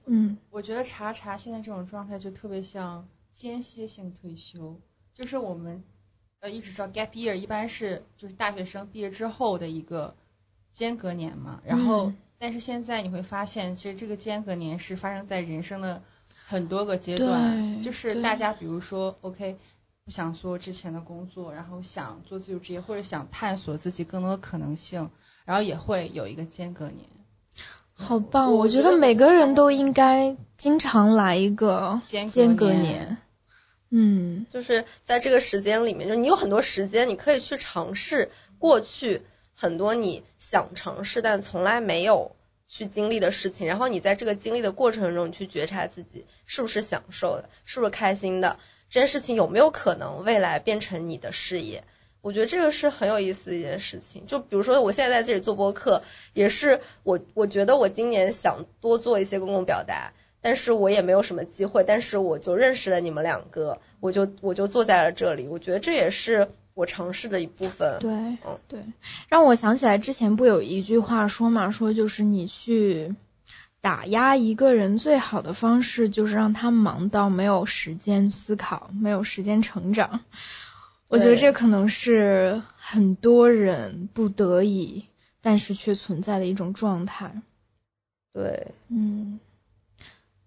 [0.05, 0.37] 嗯。
[0.49, 4.79] 我觉得查查现在这种状态就特别像间歇性退休，
[5.13, 5.83] 就是我们
[6.39, 10.15] 呃一直知道 gap year 一般是就是大学生毕业之后的一个
[10.73, 12.17] 间隔年嘛，然后、嗯。
[12.37, 16.03] 但是现在你会发现，其实这个间隔年是发生在人生的
[16.45, 19.57] 很多个阶段，就是大家比如说 OK
[20.05, 25.09] 不想做之前的工作，然后想做自由职业或者想探索自己更多的可能性，
[25.45, 27.09] 然后也会有一个间隔年。
[27.95, 28.53] 好棒！
[28.53, 33.17] 我觉得每个人都应该经常来一个间隔年。
[33.89, 39.23] 嗯就是在这个时间里面，就是你有很多时间，你可以去尝试过去
[39.55, 42.35] 很多你想尝试但从来没有
[42.67, 48.59] 去经历的事情，然后你在这个经历的过程中，你去觉察自己是不是享受的，是不是开心的，
[48.95, 51.83] 这件事情有没有可能未来变成你的事业。
[52.21, 54.25] 我觉得这个是很有意思的一件事情。
[54.25, 56.01] 就比如说，我现在在这里做播客，
[56.33, 65.49] 也是我我觉得我今年想多做一些公共表达，但是我也没有什么机会，但是我就认识了你们两个，我就我就坐在了这里。
[65.49, 67.99] 我觉得这也是我尝试的一部分。
[67.99, 68.79] 对嗯对，
[69.27, 73.13] 让我想起来之前不有一句话说嘛，说就是你去
[73.85, 80.21] 打压一个人最好的方式就是让他忙到没有时间思考，没有时间成长。
[81.07, 85.05] 我觉得这可能是很多人不得已，
[85.39, 87.43] 但是却存在的一种状态。
[88.33, 89.39] 对，嗯，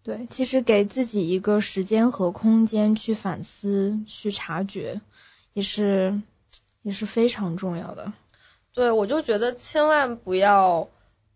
[0.02, 5.00] 对，其实给自己一个时间和空间去反思、去察觉，
[5.52, 6.20] 也是
[6.82, 8.12] 也是非常重要的。
[8.74, 10.88] 对，我就觉得千万不要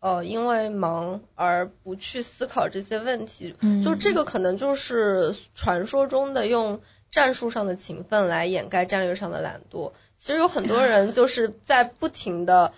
[0.02, 3.54] 呃因为忙而不去思考这些问题。
[3.60, 9.92] 嗯就这个可能就是传说中的用战术上的勤奋来掩盖战略上的懒惰。
[10.16, 12.72] 其实有很多 人就是在不停的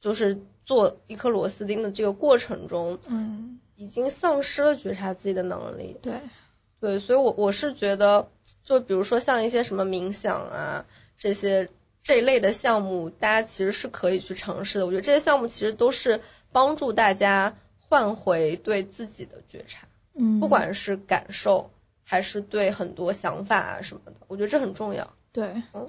[0.00, 5.96] 就是做一颗螺丝钉的这个过程中，嗯，已经丧失了觉察自己的能力。
[6.02, 6.14] 对，
[6.80, 8.28] 对，所以我我是觉得，
[8.64, 10.84] 就比如说像一些什么冥想啊
[11.16, 11.68] 这些
[12.02, 14.86] 这一类的项目，大家其实是可以去尝试的。
[14.86, 16.20] 我觉得这些项目其实都是
[16.52, 21.70] 帮助大家换回对自己的觉察，嗯，不管是感受
[22.04, 25.14] 还是对很多想法啊什么的，我觉得这很重要。
[25.32, 25.62] 对。
[25.72, 25.88] 嗯，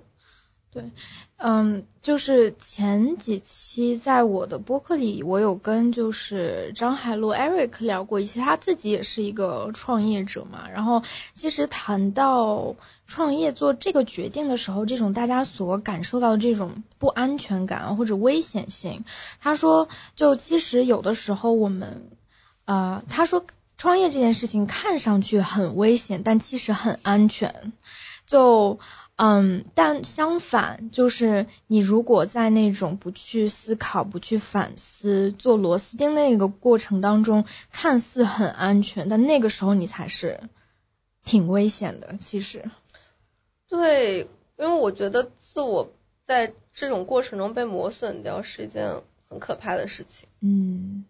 [0.77, 0.91] 对，
[1.37, 10.69] 嗯，就是前几期在我的播客里，我有跟就是张海璐 Eric 聊过一些，他自己也是一个创业者嘛。
[10.71, 11.01] 然后
[11.33, 12.75] 其实谈到
[13.07, 19.03] 创业做这个决定的时候，这种大家所感受到的这种不安全感或者危险性，
[19.41, 22.03] 他说，就其实有的时候我们，
[22.65, 23.43] 呃，他说
[23.79, 27.73] 创业这件事情看上去很危险，但其实很安全。
[28.27, 28.77] 就
[29.19, 40.39] 嗯，但相反，就是你如果在那种不去思考、不去反思、做螺丝钉那个过程当中，看似很安全，但那个时候你才是
[41.25, 42.17] 挺危险的。
[42.19, 42.69] 其实，
[43.67, 45.91] 对，因为我觉得自我
[46.23, 50.29] 在这种过程中被磨损掉是一件很可怕的事情。
[50.41, 51.05] 嗯，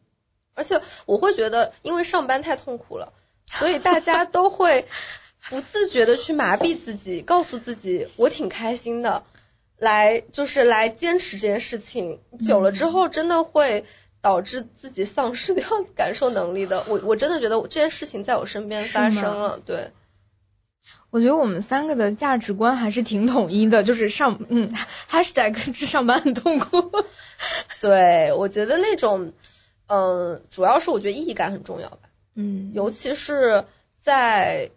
[0.54, 3.12] 而且我会觉得，因为上班太痛苦了，
[3.52, 4.88] 所以大家都会。
[5.50, 9.24] 不自觉的去麻痹自己，告诉自己我挺开心的，
[9.78, 13.86] 来就是来坚持这件事情，久了之后真的会
[14.22, 16.84] 导致自己丧失掉 感受能力的。
[16.90, 19.60] 我我真的觉得这件事情在我身边发生了。
[19.66, 19.92] 对，
[21.12, 24.74] 我觉得我们三个的价值观还是挺统一的，就是上嗯
[25.10, 26.92] ，#hashtag 去上班很痛苦。
[27.80, 29.32] 对，我觉得那种
[29.88, 32.00] 嗯，主要是我觉得意义感很重要吧。
[32.36, 33.64] 嗯，尤其是
[34.02, 34.72] 在。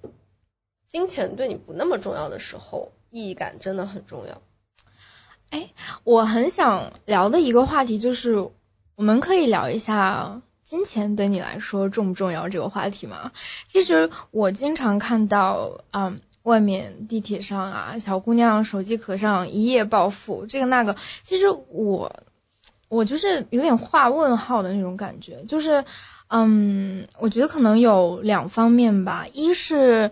[0.91, 4.43] 金钱对你不那么重要的时候，意义感真的很重要。
[5.51, 5.71] 哎，
[6.03, 8.51] 我很想聊的一个话题就是，
[8.97, 13.31] 我们可以聊一下金钱对你来说重不重要这个话题吗？
[13.69, 20.97] 其实我经常看到，嗯，外面地铁上啊，小姑娘手机壳上一夜暴富，这个那个。
[21.23, 22.13] 其实我，
[22.89, 25.85] 我就是有点画问号的那种感觉，就是，
[26.27, 30.11] 嗯，我觉得可能有两方面吧，一是。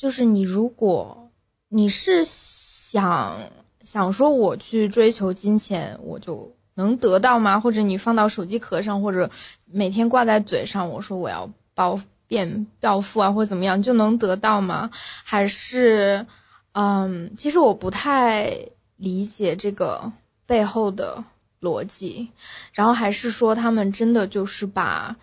[0.00, 1.30] 就是你，如果
[1.68, 3.50] 你是想
[3.84, 7.60] 想说我去追求金钱，我就能得到吗？
[7.60, 9.30] 或者你放到手机壳上，或者
[9.70, 14.90] 每天挂在嘴上，我说我要暴变暴富啊，或者怎么样就能得到吗？
[15.22, 16.26] 还是，
[16.72, 20.12] 嗯，其实我不太理解这个
[20.46, 21.24] 背后的
[21.60, 22.30] 逻辑。
[22.72, 25.16] 然后还是说他们真的就是把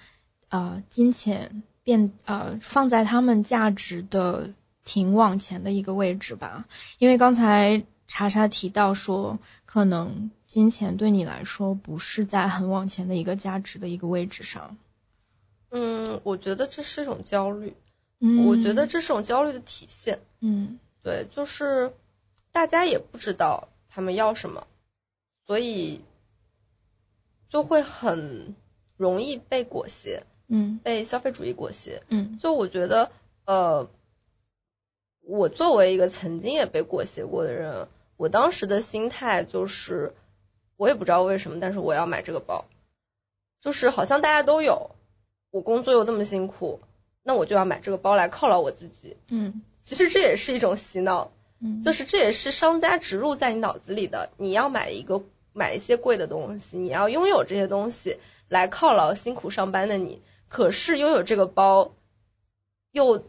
[0.49, 4.51] 啊金钱变呃放在他们价值的。
[4.87, 6.65] 挺往前的一个位置吧，
[6.97, 14.77] 因为刚才查查提到说，可能金钱对你来说不是在很往前的一个价值的一个位置上。
[15.71, 17.75] 嗯，我觉得这是一种焦虑。
[18.21, 20.21] 嗯，我觉得这是种焦虑的体现。
[20.39, 21.91] 嗯，对，就是
[22.53, 24.67] 大家也不知道他们要什么，
[25.45, 25.99] 所以
[27.49, 28.55] 就会很
[28.95, 30.23] 容易被裹挟。
[30.47, 32.03] 嗯，被消费主义裹挟。
[32.07, 33.11] 嗯，就我觉得，
[33.43, 33.89] 呃。
[35.29, 40.13] 我作为一个曾经也被裹挟过的人，我当时的心态就是，
[40.77, 42.63] 我也不知道为什么，但是我要买这个包，
[43.59, 44.91] 就是好像大家都有，
[45.51, 46.79] 我工作又这么辛苦，
[47.23, 49.17] 那我就要买这个包来犒劳我自己。
[49.27, 61.91] 嗯，其实这也是一种洗脑，嗯，就是这也是商家植入在你脑子里的，你要买一个买一些贵的东西，你要拥有这些东西来犒劳辛苦上班的你，可是拥有这个包
[62.93, 63.25] 又。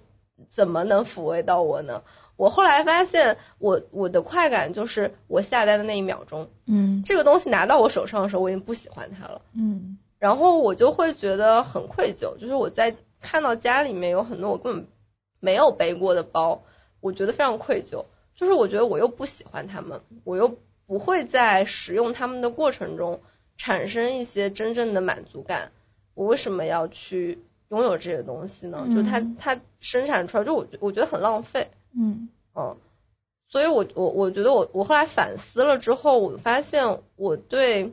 [0.49, 2.03] 怎么能抚慰到我呢？
[2.37, 14.87] 我后来发现，我我的快感就是我下单的那一秒钟，嗯，这个东西拿到我手上的时候，我已经不喜欢它了，嗯，然后我就会觉得很愧疚，就是我在看到家里面有很多我根本
[15.41, 16.63] 没有背过的包，
[17.01, 18.05] 我觉得非常愧疚，
[18.37, 23.21] 就是我觉得我又不喜欢它们，我又不会在使用它们的过程中
[23.57, 25.73] 产生一些真正的满足感，
[26.15, 27.43] 我为什么要去？
[27.69, 31.69] 拥有这些东西呢，就它它生产出来，就我我觉得很浪费。
[31.95, 32.77] 嗯嗯，
[33.49, 37.93] 所以我我我觉得我我后来反思了之后，我发现我对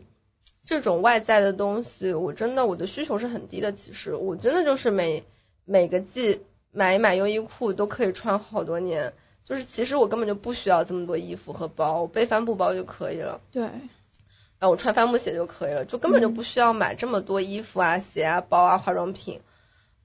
[0.63, 3.73] 这种外在的东西，我真的我的需求是很低的。
[3.73, 5.23] 其实我真的就是每
[5.65, 13.41] 每个季买一买优衣库都可以穿好多年，就是其实我根本就不需要这么多衣服和包，我背帆布包就可以了。
[13.51, 19.41] 对，然后我穿帆布鞋就可以了，就根本就不需要买这么多衣服啊、鞋啊、包啊、化妆品。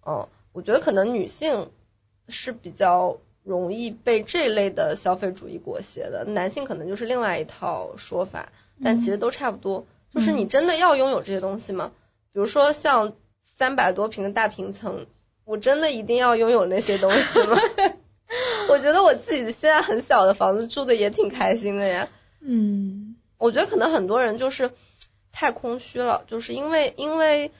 [0.06, 1.70] 嗯，我觉得可能女性
[2.28, 9.86] 是比较容易被这类的消费主义裹挟的，男性可能就是另外一套说法，但其实都差不多。
[10.12, 11.92] 就是你真的要拥有这些东西吗？
[12.32, 13.12] 比如说像
[13.44, 15.06] 三百多平的大平层，
[15.44, 17.56] 我真的一定要拥有那些东西吗？
[18.68, 22.08] 我觉得我自己现在很小的房子住的也挺开心的呀。
[22.40, 24.70] 嗯，我觉得可能很多人就是
[25.32, 27.50] 太空虚了，就是因为因为。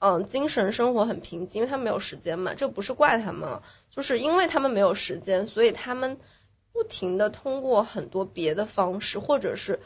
[0.00, 2.54] 嗯，精神生活很贫瘠，因为他们没有时间嘛。
[2.54, 6.18] 这不是怪他们，就是因为他们没有时间，所以他们
[6.72, 9.80] 不停的通过很多别的方式，或者是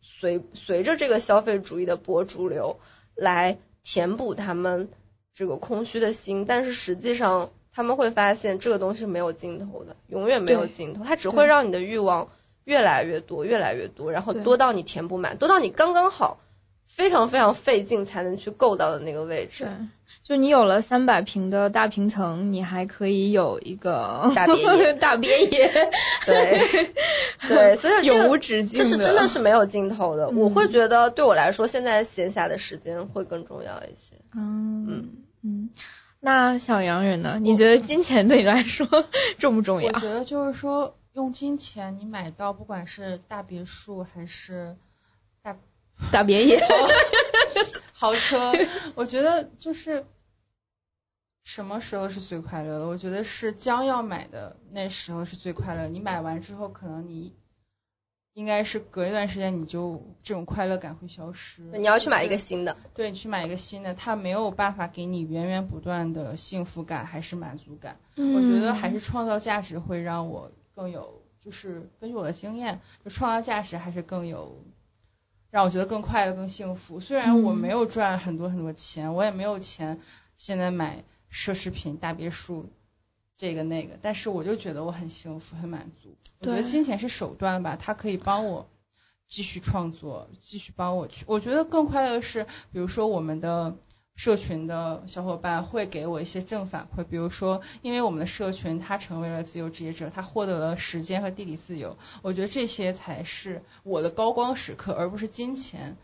[0.00, 2.78] 随随着这个消费主义的博主流
[3.16, 4.88] 来填补他们
[5.34, 6.44] 这个空虚的心。
[6.46, 11.02] 但是实际上他们会发现这个东西是没有尽头的，永远没有尽头。
[11.02, 12.28] 它只会让你的欲望
[12.62, 16.38] 越来越多，越来越多，然后多到你填不满，多到你刚刚好。
[16.88, 19.64] 非常非常费劲才能去够到的那个位置。
[19.64, 19.72] 对，
[20.24, 25.70] 就你有了三百平的大平层，你还可以有一个大别野 大别野，
[26.26, 26.92] 对
[27.46, 30.26] 对，所以这个永无止境的，这是真的是没有尽头的。
[30.26, 34.16] 嗯我会觉得对我来说，现在闲暇的时间会更重要一些。
[34.34, 35.10] 嗯
[35.42, 35.70] 嗯。
[36.20, 37.38] 那小洋人呢？
[37.40, 38.88] 你觉得金钱对你来说
[39.38, 39.92] 重不重要？
[39.92, 44.76] 我觉得就是说，用金钱你买到不管是大别墅还是
[45.42, 45.56] 大
[46.12, 46.60] 大别野
[47.92, 48.52] 豪车，
[48.94, 50.06] 我觉得就是
[51.44, 52.86] 什么时候是最快乐的？
[52.86, 55.88] 我觉得是将要买的那时候是最快乐。
[55.88, 57.34] 你买完之后，可能你
[58.34, 61.62] 应该是隔一段时间你就这种快乐感会消失。
[61.62, 67.98] 你要去买一个新的，对你去买一个新的，它没有办法给你源源不断的幸福感还是满足感。
[68.14, 74.64] 嗯我觉得还是创造价值会让我更有，就是根据我的经验，就创造价值还是更有。
[75.50, 77.00] 让我觉得更快乐、更幸福。
[77.00, 80.00] 虽然我嗯没有赚很多很多钱，我也没有钱
[80.36, 82.68] 现在买奢侈品、大别墅，
[83.36, 86.14] 这个那个，但是我就觉得我很幸福、很满足。
[86.40, 88.68] 我觉得金钱是手段吧，它可以帮我
[89.28, 91.24] 继续创作，继续帮我去。
[91.26, 93.76] 我觉得更快乐的是，比如说我们的。
[94.18, 105.96] 社群的小伙伴会给我一些正反馈，比如说，因为我们的社群他成为了自由职业者，他获得了时间和地理自由，我觉得这些才是我的高光时刻，而不是金钱。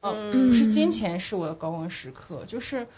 [0.00, 2.88] 嗯不是金钱是我的高光时刻，就是，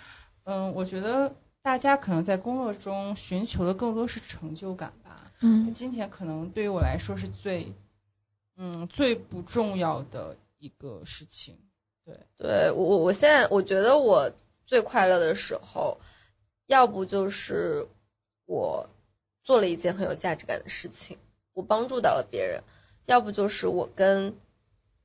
[0.45, 5.31] 嗯，我觉得大家可能在工作中寻求的更多是成就感吧。
[5.41, 7.75] 嗯金钱可能对于我来说是最，
[8.57, 11.59] 嗯，最不重要的一个事情。
[12.09, 14.33] 对，对我我我现在我觉得我
[14.65, 15.99] 最快乐的时候，
[16.67, 17.87] 要不就是
[18.47, 18.89] 我
[19.45, 21.19] 做了一件很有价值感的事情，
[21.53, 22.63] 我帮助到了别人；
[23.05, 24.35] 要不就是我跟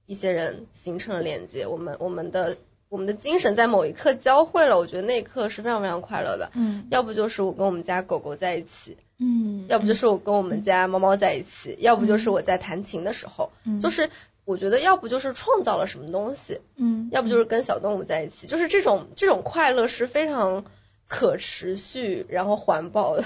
[0.06, 6.52] 一些人形成了连接，我们我们的我们的精神在某一刻交汇了，我觉得那一刻是非常非常快乐的。
[6.54, 6.88] 嗯。
[6.90, 13.80] 要不就是我跟我们家狗狗在一起，嗯，要不就是我跟我们家猫猫在一起，要不就是我在弹琴的时候，嗯。
[13.80, 14.10] 就是
[14.46, 20.66] 我觉得要不就是创造了什么东西，嗯，要不就是跟小动物在一起，就是这种这种快乐是非常
[21.08, 23.24] 可持续，然后环保的。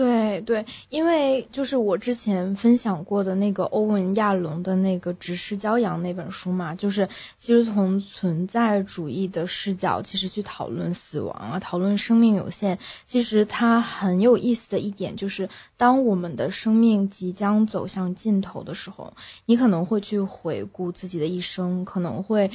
[0.00, 12.78] 对对，因为就是我之前分享过的那个欧文亚龙的那个《直视骄阳》那本书嘛，就是其实从存在主义的视角，其实去讨论死亡啊，讨论生命有限。
[13.04, 19.12] 其实它很有意思的一点就是，当我们的生命即将走向尽头的时候，
[19.44, 22.50] 你可能会去回顾自己的一生，可能会。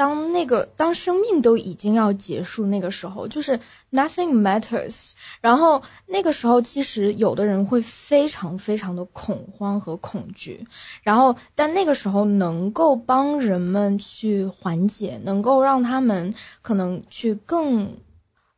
[0.00, 3.60] 当那个当生命都已经要结束那个时候，就是
[3.92, 5.12] nothing matters。
[5.42, 10.66] 然后那个时候，其实有的人会非常非常的恐慌和恐惧。
[11.02, 17.98] 然后，但那个时候能够帮人们去缓解，能够让他们可能去更，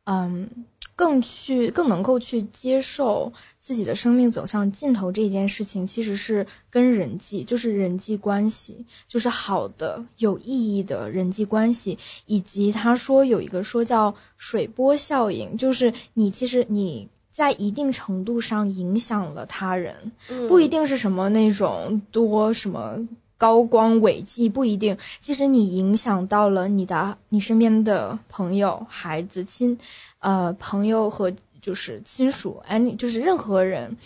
[0.05, 0.49] 嗯。
[0.95, 20.11] 更去更能够去接受自己的生命走向尽头这件事情，其实是跟人际，就是人际关系，就是好的有意义的人际关系，以及他说有一个说叫水波效应，就是你其实你在一定程度上影响了他人，
[20.47, 23.07] 不一定是什么那种多什么。
[23.35, 29.79] 高光伟绩不一定，其实你影响到了你的你身边的朋友、孩子、亲
[30.23, 33.97] 呃朋友和就是亲属，哎，你就是任何人，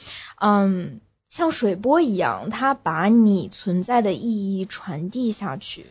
[0.42, 1.00] 嗯，
[1.30, 5.86] 像水波一样，它把你存在的意义传递下去。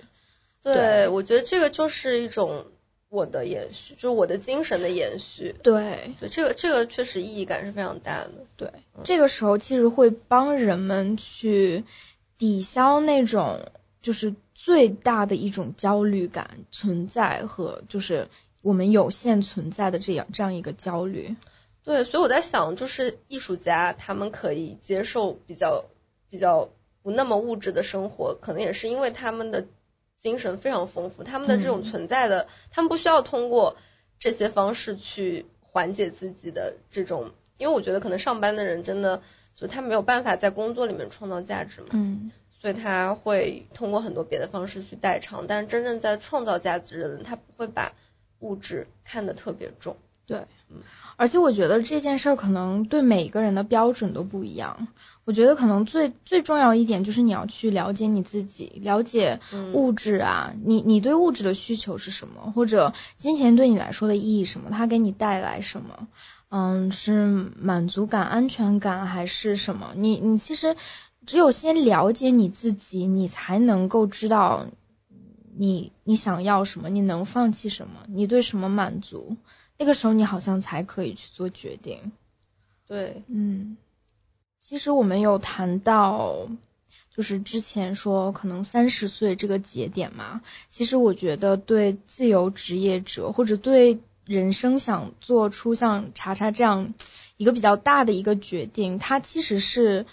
[0.63, 2.67] 对，对我觉得这个就是一种
[3.09, 5.55] 我的延续，就是我的精神的延续。
[5.63, 8.33] 对对，这个这个确实意义感是非常大的。
[8.57, 8.71] 对，
[9.05, 11.85] 这个时候其实会帮人们去
[12.37, 13.61] 抵消那种
[14.03, 18.29] 就是最大的一种焦虑感存在和就是
[18.67, 21.37] 我们有限存在的这样这样一个焦虑。
[21.85, 25.85] 对，所以我在想，就是艺术家他们可以接受比较
[26.29, 26.69] 比较
[27.03, 29.67] 不那么物质的生活，可能也是因为他们的
[30.19, 33.77] 精神非常丰富，他们的这种嗯存在的，他们不需要通过
[34.19, 39.23] 这些方式去缓解自己的这种，因为我觉得可能上班的人真的
[39.55, 47.93] 就他没有办法在工作里面创造价值嘛，嗯所以他会通过很多别的方式去代偿，但是真正在创造价值的人，他不会把
[48.41, 49.97] 物质看得特别重。
[50.27, 50.45] 对，
[51.17, 54.89] 而且我觉得这件事儿可能对每个人的标准都不一样。
[55.25, 66.09] 我觉得可能最最重要一点就是你要去了解你自己，了解嗯物质啊，你你对物质的需求是什么，或者金钱对你来说的意义什么，它给你带来什么？
[66.49, 67.27] 嗯，是
[67.57, 69.93] 满足感、安全感还是什么？
[69.95, 70.77] 你你其实
[71.25, 74.67] 只有先了解你自己，你才能够知道
[75.59, 79.37] 你你想要什么，你能放弃什么，你对什么满足，
[79.79, 82.13] 那个时候你好像才可以去做决定。
[82.87, 83.77] 对，嗯，
[84.61, 86.49] 其实我们有谈到，
[87.15, 96.95] 就是之前说可能三十岁这个节点嘛，其实我觉得对自由职业者或者对人生想做出像查查这样
[97.37, 100.07] 一个比较大的一个决定，它其实是。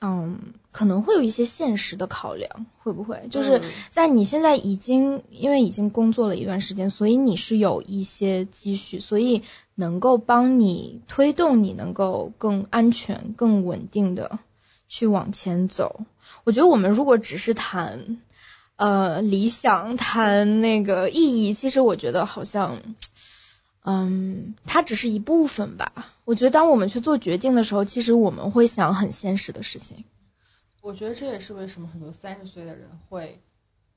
[0.00, 0.38] 嗯，
[0.70, 3.26] 可能会有一些现实的考量，会不会？
[3.30, 9.42] 就是在你现在已经因为已经工作了一段时间，所以你是有一些积蓄，所以
[9.74, 14.38] 能够帮你推动你能够更安全、更稳定的
[14.88, 16.02] 去往前走。
[16.44, 18.18] 我觉得我们如果只是谈
[18.76, 22.82] 呃理想、谈那个意义，其实我觉得好像。
[23.86, 26.14] 嗯，它只是一部分吧。
[26.24, 30.04] 我觉得当我们去做决定的时候，其实我们会想很现实的事情。
[30.80, 33.40] 我觉得这也是为什么很多三十岁的人会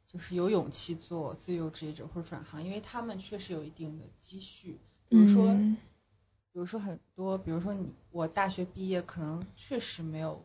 [0.05, 4.77] 就是有勇气做自由职业者或者转行，因为他们确实有一定的积蓄。
[5.07, 5.53] 比如说，
[6.51, 10.43] 比如说很多，比如说你我大学毕业，可能确实没有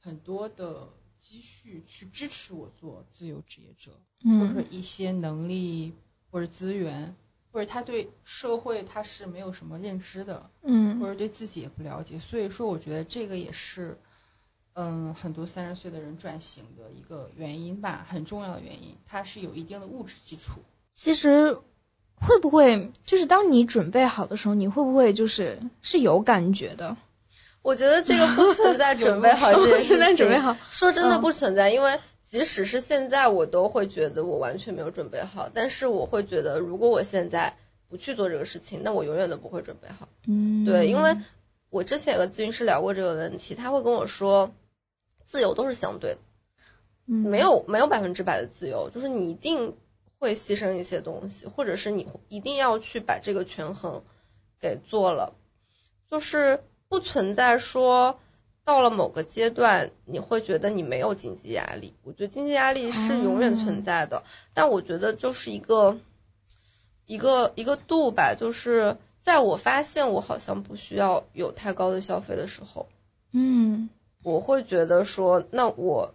[0.00, 3.90] 很多的积蓄去支持我做自由职业者，
[4.22, 5.92] 或者说一些能力
[6.30, 7.14] 或者资源。
[7.52, 13.98] 或者他对社会他是没有什么认知的，嗯，或者对自己也不了解，所以说我觉得这个也是，
[14.74, 20.60] 嗯，很多三十岁的人转型的一个原因吧，很重要的原因，它是有一定的物质基础。
[20.94, 21.58] 其实
[22.14, 26.96] 会不会就是当你准备好的时候，你会不会就是是有感觉的？
[27.60, 32.00] 我觉得这个不存在准备好这件事情， 准备好，说真的不存在，因为。
[32.32, 35.50] 即使是现在，我都会觉得我完全没有准备好。
[35.52, 37.58] 但是我会觉得，如果我现在
[37.90, 40.08] 不去做这个事情，那我永远都不会准备好。
[40.26, 41.18] 嗯，对，因为
[41.68, 44.50] 我之前有个咨询师聊过这个问题，他会跟我说，
[45.26, 46.18] 自由都是相对的，
[47.04, 49.76] 没有没有百分之百的自由，就是你一定
[50.18, 54.04] 会牺牲一些东西，或者是你一定要去把这个权衡
[54.58, 55.34] 给做了，
[56.10, 58.18] 就是不存在说。
[58.64, 61.94] 到了某个阶段，你会觉得你没有经济压力。
[62.04, 64.22] 我觉得经济压力是永远存在的，
[64.54, 65.98] 但我觉得就是一个
[67.06, 68.36] 一个一个度吧。
[68.38, 72.88] 就是在我发现我好像不需要有太高的消费的时候，
[73.32, 73.88] 嗯，
[74.22, 76.14] 我会觉得说，那我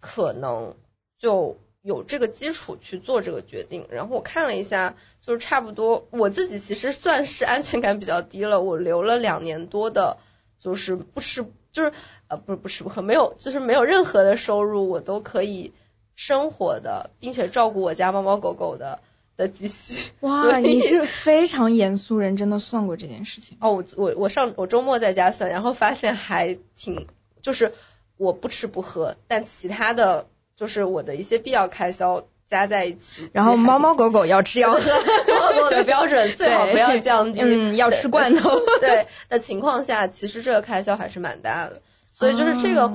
[0.00, 0.74] 可能
[1.16, 3.86] 就有这个基础去做这个决定。
[3.88, 8.60] 然后我看了一下，就是差不多我自己其实算是安全感比较低了。
[8.60, 10.18] 我留了两年多的，
[10.58, 11.46] 就是不吃。
[11.74, 11.92] 就是
[12.28, 15.74] 呃不是不吃不喝没有就是没有任何的收入我都可以
[16.14, 19.00] 生活的，并且照顾我家猫猫狗狗的
[19.36, 20.12] 的积蓄。
[20.20, 23.58] 哇，你是非常严肃认真的算过这件事情？
[23.60, 27.08] 哦，我我我上我周末在家算，然后发现还挺
[27.42, 27.74] 就是
[28.16, 32.24] 我不吃不喝，但其他的就是我的一些必要开销。
[32.46, 34.80] 加在一起，然后猫猫狗狗要吃要喝，
[35.40, 39.06] 猫狗的标准最好不要降低，嗯，要吃罐头， 对。
[39.28, 41.80] 的情况下，其实这个开销还是蛮大的。
[42.10, 42.92] 所以就是这个，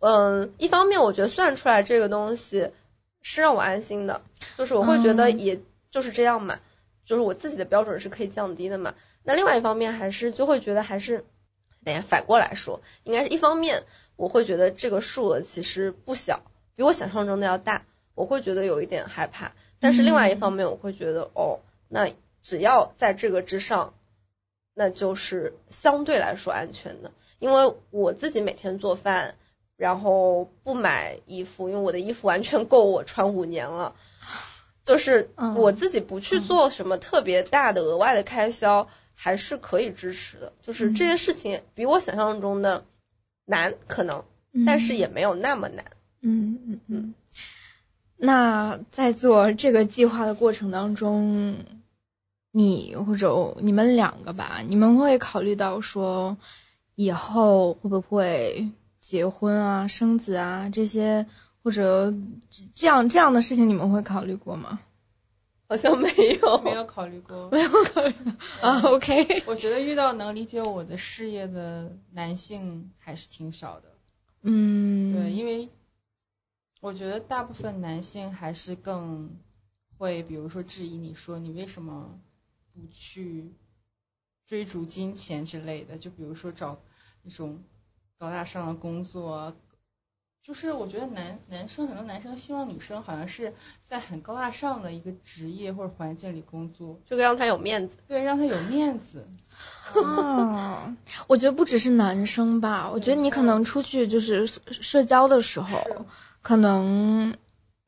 [0.00, 2.70] 嗯，一方面我觉得算出来这个东西
[3.22, 4.22] 是让我安心的，
[4.56, 6.60] 就是我会觉得也就是这样嘛，
[7.04, 8.94] 就是我自己的标准是可以降低的嘛。
[9.24, 11.24] 那另外一方面还是就会觉得还是，
[11.84, 13.82] 等下反过来说，应该是一方面
[14.14, 16.42] 我会觉得这个数额其实不小，
[16.76, 17.82] 比我想象中的要大。
[18.20, 22.10] 我会觉得有一点害怕，但是另外一方面，我会觉得哦，那
[22.42, 23.94] 只要在这个之上，
[24.74, 27.12] 那就是相对来说安全的。
[27.38, 29.36] 因为我自己每天做饭，
[29.78, 33.96] 然后不买衣服，因为我的衣服完全够我穿五年了。
[34.84, 40.52] 就是我自己不去做什么特别大的额外的开销，还是可以支持的。
[40.60, 42.84] 就是这件事情比我想象中的
[43.46, 44.24] 难，可能，
[44.66, 45.86] 但是也没有那么难。
[46.20, 47.14] 嗯嗯嗯。
[48.22, 51.56] 那在做这个计划的过程当中，
[52.52, 56.36] 你或者你们两个吧，你们会考虑到说
[56.94, 58.68] 以后会不会
[59.00, 61.24] 结婚啊、生子啊这些，
[61.62, 62.12] 或者
[62.74, 64.80] 这样这样的事情，你们会考虑过吗？
[65.66, 66.10] 好像没
[66.42, 68.12] 有，没有考虑过，没有考虑
[68.60, 68.82] 啊。
[68.82, 73.84] OK， 我觉得遇到能理解我的事业的男性还是挺少的。
[74.42, 75.70] 嗯，对，因为。
[76.80, 79.30] 我觉得大部分男性还是更
[79.98, 82.18] 会，比如说质疑你说你为什么
[82.72, 83.52] 不去
[84.46, 86.80] 追逐金钱之类的，就比如说找
[87.22, 87.62] 那种
[88.18, 89.54] 高大上的工作，
[90.42, 93.52] 就是我觉得男男生很多男生希望女生好像是
[93.82, 99.28] 在很高大上的一个职业或者环境里工作，就让他有面子，对，让他有面子。
[100.02, 100.96] 啊，
[101.28, 106.06] 我觉得不只是男生吧，我觉得你可能出去就是社交的时候。
[106.42, 107.36] 可能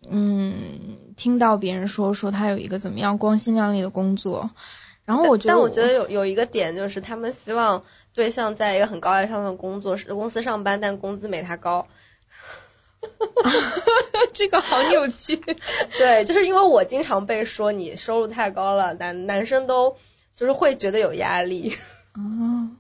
[0.09, 4.51] 嗯，听到别人说说他有一个怎么样光鲜亮丽的工作，
[5.05, 11.87] 然后我觉得，但我觉得有有一个点就是，他们希望对象在一个很高大上的工作是公司上班，但工资没他高。
[14.33, 15.37] 这个好扭曲。
[15.99, 19.97] 对，就是因为我经常被说你收入太高了，男男生都
[20.35, 21.77] 就是会觉得有压力。
[22.15, 22.71] 哦，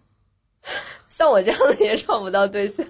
[1.08, 2.86] 像我这样的也找不到对象。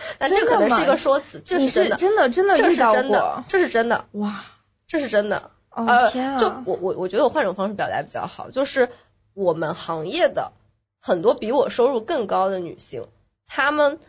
[0.18, 4.04] 那这可能是一个说辞，这是真的，真的真的这是真的，这是真的。
[4.12, 4.44] 哇，
[4.86, 5.50] 这是真的。
[5.70, 6.38] 哦天啊！
[6.38, 8.88] 就我我我觉得我换种方式表达比较好，就是
[9.34, 10.52] 我们行业的
[11.00, 13.06] 很多比我收入更高的女性，
[13.46, 14.00] 她们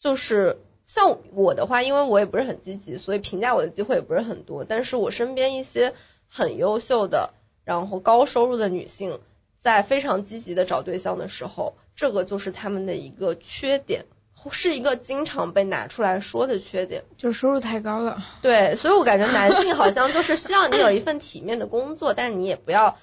[0.00, 0.58] 就是
[0.88, 4.64] 像我的话，因为我也不是很积极，所以评价我的机会也不是很多。
[4.64, 5.94] 但是我身边一些
[6.28, 7.32] 很优秀的，
[7.64, 9.20] 然后高收入的女性，
[9.60, 14.06] 在非常积极的找对象的时候，这个就是她们的一个缺点。
[14.50, 18.22] 是一个经常被拿出来说的缺点，就是收入太高了。
[18.42, 22.98] 对，所以我感觉男性好像就是需要你有一份体面的工作，但是你也不要，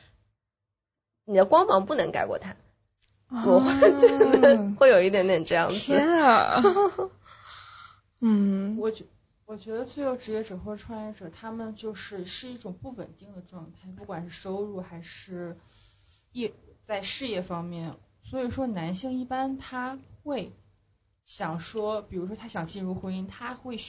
[1.25, 2.55] 你的光芒不能盖过他。
[3.45, 5.75] 我会觉得 会有一点点这样子。
[5.75, 6.61] 天啊！
[8.19, 9.05] 嗯，我觉
[9.45, 15.57] 我觉得自由职业者或者创业者，他们就是是一种不稳定的状态，不管是收入还是
[16.33, 16.51] 业
[16.83, 17.95] 在事业方面。
[18.23, 20.51] 所以说，男性一般他会。
[21.33, 23.79] 想说，比如说他想进入婚姻，他会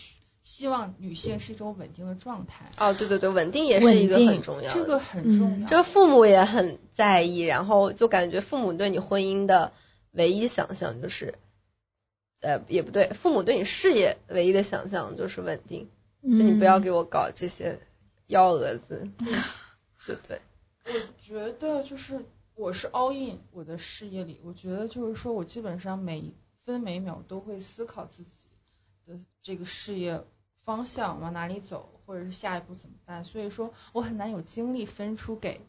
[0.45, 2.71] 希望女性是一种稳定的状态。
[2.79, 5.67] 哦，对对对，稳定也是一个很重要的，这个很重要。
[5.67, 9.73] 这个父母也很在意，然后就感觉父母对你婚姻的
[10.13, 11.35] 唯一想象就是，
[12.43, 15.91] 呃，也不对，父母对你事业唯一的想象就是稳定，
[16.23, 17.81] 就你不要给我搞这些
[18.29, 19.11] 幺蛾子，
[20.01, 20.41] 就对。
[20.87, 22.25] 我觉得就是
[22.55, 26.33] 我是 all in 我的事业里，我觉得就是说我基本上每。
[26.63, 28.49] 分每秒都会思考自己
[29.05, 30.25] 的这个事业
[30.57, 33.25] 方向往哪里走，或者是下一步怎么办。
[33.25, 35.61] 所以说，我很难有精力分出给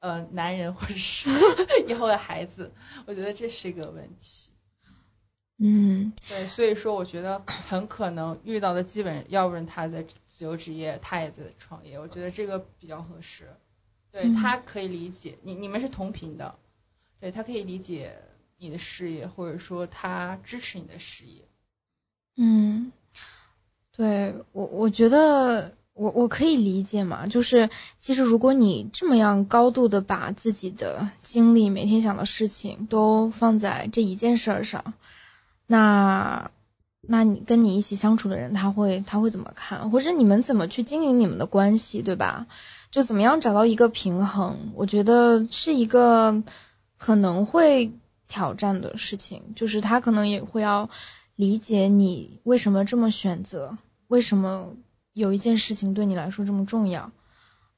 [0.00, 1.30] 呃男人或者是
[1.88, 2.72] 以后的孩子。
[3.06, 4.52] 我觉得这是一个问题。
[5.60, 11.98] 嗯，对，所以说我觉得很可能遇到的基本，要不然他在自由职业，他也在创业。
[11.98, 13.48] 我觉得这个比较合适。
[14.12, 16.58] 对他可以理解你，你们是同频的，
[17.18, 18.22] 对他可以理解。
[18.60, 21.44] 你的事业，或者说他支持你的事业，
[22.36, 22.90] 嗯，
[23.96, 34.92] 对我我觉得我我可以理解嘛，就是其实如果你这么样高度的把自己的精力每天想的事情都放在这一件事儿上，
[35.68, 36.50] 那
[37.00, 42.48] 那你跟你一起相处的人他会他会怎么看，或者你们怎么去经营你们的关系，对吧？
[42.90, 46.42] 就怎么样找到一个平衡，我觉得是一个
[46.96, 47.92] 可能会。
[48.28, 50.90] 挑战的事情，就是他可能也会要
[51.34, 54.74] 理解你为什么这么选择，为什么
[55.12, 57.10] 有一件事情对你来说这么重要。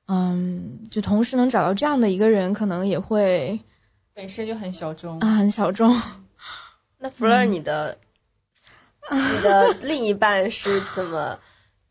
[0.07, 3.61] 嗯，就同时能找到这样的一个人，可能也会
[4.13, 5.97] 本身就很小众啊，很小众。
[6.99, 7.97] 那弗勒，你的
[9.11, 11.39] 你的另一半是怎么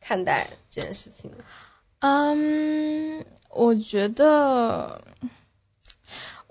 [0.02, 1.38] 看待这件事情的？
[2.00, 5.02] 嗯，我觉得。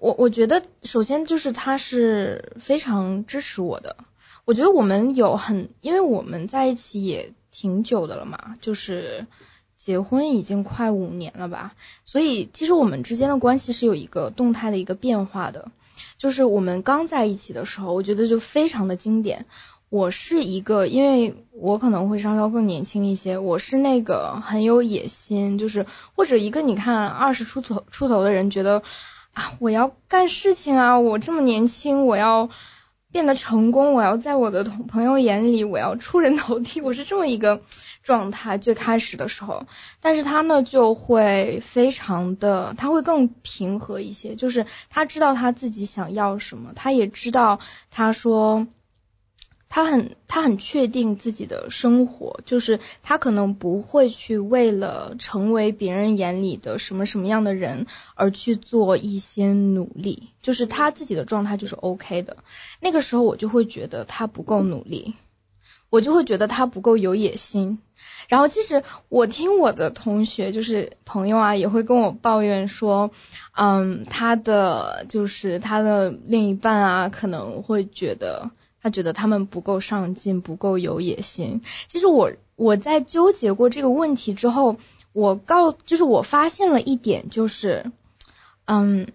[0.00, 3.96] 我我觉得首先就是他是非常支持我的。
[4.44, 9.26] 我觉得我们有很，因为我们在一起也挺久的了嘛，就是
[9.76, 11.74] 结婚已经快五年了吧。
[12.04, 15.72] 所以其实我们之间的关系是有一个动态的一个变化的。
[16.16, 19.46] 就是我们刚在一起的时候，我觉得就非常的经典。
[19.90, 28.84] 我是一个，因为我可能会稍稍更年轻一些，我是那个很有野心，就是或者一个你看二十出头出头的人觉得。
[29.32, 30.98] 啊我要干事情啊！
[30.98, 32.50] 我这么年轻，我要
[33.10, 36.80] 变得成功，我要在我的同朋友眼里，我要出人头地。
[36.80, 37.62] 我是这么一个
[38.02, 39.66] 状态，最开始的时候。
[40.00, 47.60] 但是他呢，就会非常的，他会更平和一些，就是他知道他自己想要什么，他也知道
[47.90, 48.66] 他说。
[49.70, 62.38] 他很他很确定自己的生活，就是他可能不会去为了成为别人眼里的什么什么样的人而去做一些努力，就是他自己的状态就是 OK 的。
[62.80, 65.14] 那个时候我就会觉得他不够努力，
[65.90, 67.78] 我就会觉得他不够有野心。
[68.28, 73.10] 然后其实我听我的同学就是朋友啊，也会跟我抱怨说，
[73.54, 78.50] 嗯，他的就是他的另一半啊，可能会觉得。
[78.82, 81.62] 他觉得他们不够上进，不够有野心。
[81.86, 84.76] 其实我我在纠结过这个问题之后，
[85.12, 87.90] 我告就是我发现了一点，就是，
[88.66, 89.08] 嗯，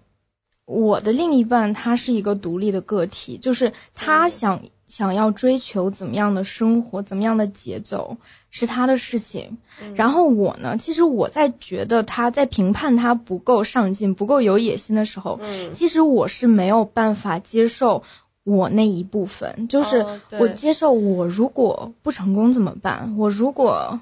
[0.66, 8.18] 我的另一半他是一个独立的个体，就是他想、想要追求怎么样的生活，怎么样的节奏
[8.49, 9.57] 是他的事情。
[9.95, 18.03] 然后我呢，其实我在觉得他在评判他不够上进、不够有野心的时候，嗯其实我是没有办法接受
[18.44, 20.06] 我那一部分，就是
[20.39, 23.16] 我接受我如果不成功怎么办？
[23.18, 24.02] 我如果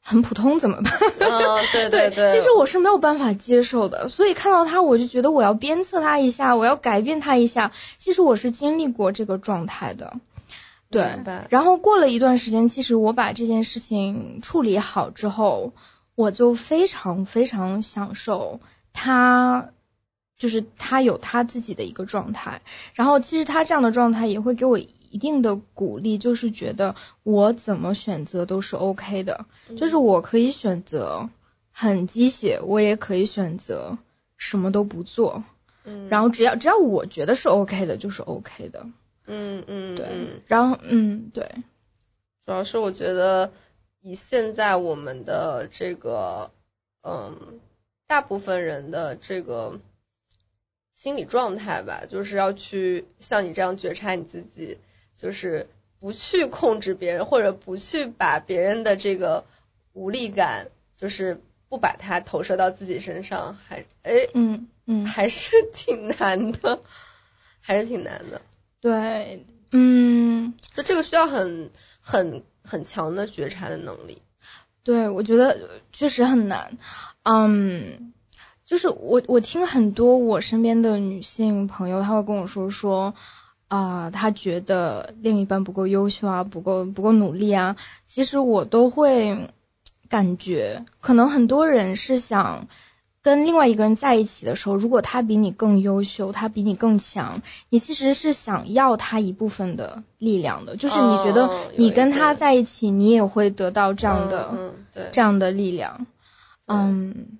[0.00, 0.92] 很普通怎么办？
[1.72, 7.72] 对，对对其实我是没有办法接受的，所以看到他，我就觉得我要鞭策他一下，我要改变他一下。
[7.98, 10.14] 其实我是经历过这个状态的，
[10.90, 11.18] 对。
[11.50, 15.72] 然后过了一段时间，其实我把这件事情处理好之后，
[16.14, 18.60] 我就非常非常享受
[18.92, 19.70] 他。
[20.42, 22.62] 就是他有他自己的一个状态，
[22.94, 31.30] 然后其实他这样的状态也会给我一定的鼓励，就是觉得我怎么选择都是 OK 的，就是我可以选择
[31.70, 33.98] 很鸡血，我也可以选择
[34.36, 35.44] 什么都不做，
[35.84, 38.88] 嗯，然后只要只要我觉得是 OK 的，就是 OK 的，
[39.26, 39.94] 嗯嗯。
[39.94, 41.48] 对，嗯然后嗯对，
[42.46, 43.52] 主要是我觉得
[44.00, 46.50] 以现在我们的这个，
[47.02, 47.60] 嗯，
[48.08, 49.78] 大部分人的这个
[50.94, 54.78] 心理状态吧，就是要去像你这样觉察你自己，
[55.16, 55.68] 就是
[55.98, 59.44] 不去控制别人，或者不去把别人的这个
[59.92, 66.80] 无力感，就是不把它投射到自己身上，还哎嗯嗯还是挺难的，
[67.60, 68.42] 还是挺难的。
[68.80, 71.70] 对，嗯就这个需要很
[72.00, 74.20] 很很强的觉察的能力。
[74.84, 76.76] 对，我觉得确实很难，
[77.22, 78.12] 嗯。
[78.64, 83.14] 就是我，我听很多我身边的女性朋友，她会跟我说说，
[83.68, 87.76] 啊、她觉得另一半不够优秀啊，不够不够努力啊。
[88.06, 89.50] 其实我都会
[90.08, 92.68] 感觉，可能很多人是想
[93.22, 104.74] 跟另外一个人在一起的时候，如果他比你更优秀，他比你更强，你其实是想要他一部分的力量的，就是你觉哦得你跟他在一起，你也会得到这样的、
[105.12, 106.06] 这样的力量。
[106.66, 107.38] 嗯，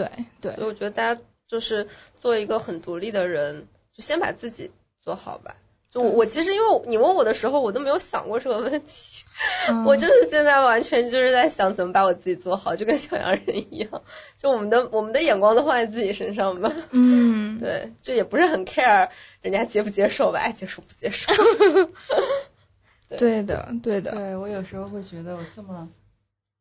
[0.00, 1.86] 对对所以我觉得大家就是
[2.16, 4.70] 做一个很独立的人，就先把自己
[5.00, 5.56] 做好吧。
[5.90, 9.24] 就我我其实因为你问我的时候，我都没有想过这个问题，
[9.68, 14.02] 嗯我就是现在完全就是在想怎么把我自己做好，就跟小洋人一样，
[14.38, 16.72] 就我们的我们的眼光都放在自己身上吧。
[16.92, 19.08] 嗯， 对，就也不是很 care
[19.42, 21.32] 人家接不接受吧，爱接受不接受。
[23.18, 25.88] 对的对的，对我有时候会觉得我这么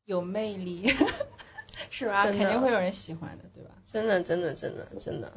[0.05, 0.91] 有魅力，
[1.89, 2.25] 是吧？
[2.25, 3.71] 肯定会有人喜欢的，对吧？
[3.86, 5.34] 真的，真的，真的，真的，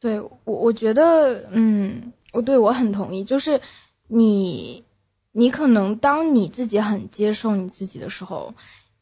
[0.00, 3.60] 对我我觉得，嗯，我对我很同意，就是
[4.08, 4.84] 你
[5.32, 8.54] 你可能当你自己很接受你自己的时候，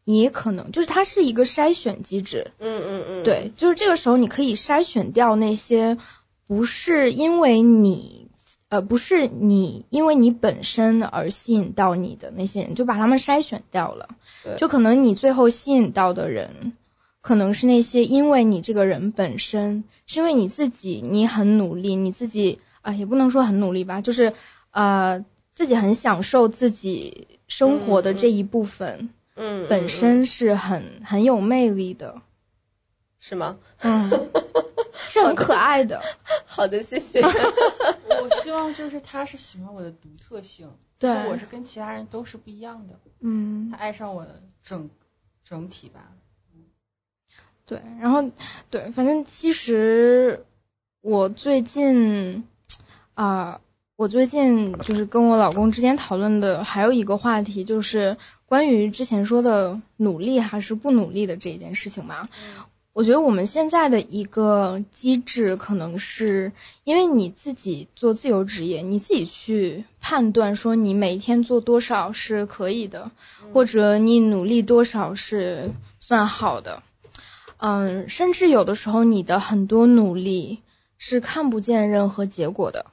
[0.05, 5.99] 你也可能就是它是一个筛选机制，嗯嗯嗯，对，就是这个时候你可以筛选掉那些
[6.47, 8.29] 不是因为你
[8.73, 14.09] 呃不是你因为你本身而吸引到你的那些人，就把他们筛选掉了。
[14.43, 16.73] 对就可能你最后吸引到的人，
[17.21, 24.33] 可能是那些因为你这个人本身，是因为你自己你很努力，你自己啊、也不能说很努力吧，就是
[24.71, 25.23] 呃
[25.55, 32.23] 自己很享受自己生活的这一部分，嗯，嗯本嗯身是很很有魅力的。
[33.25, 33.57] 是吗？
[33.83, 34.11] 嗯，
[35.09, 36.03] 是很可爱的。
[36.45, 37.21] 好的，谢谢。
[37.23, 40.69] 我希望就是他是喜欢我的独特性，
[40.99, 44.91] 对我是跟其他人都是不一样的，嗯他，爱上我的整
[45.45, 46.01] 整体吧。
[47.65, 48.29] 对，然后
[48.71, 50.45] 对，反正其实
[51.01, 52.45] 我最近
[53.15, 53.61] 啊、
[53.95, 58.17] 我最近就是跟我老公之间讨论的还有一个话题，就是
[58.47, 62.29] 关于之前说的努力还是不努力的这一件事情嘛。
[62.95, 66.53] 我觉得我们现在的一个机制，可能是
[66.85, 73.11] 因为你自己做自由职业，你自己去判断说你每天做多少是可以的，
[73.55, 75.71] 或者你努力多少是
[76.01, 76.83] 算好的。
[77.57, 80.61] 嗯，甚至有的时候你的很多努力
[80.99, 82.87] 是看不见任何结果的，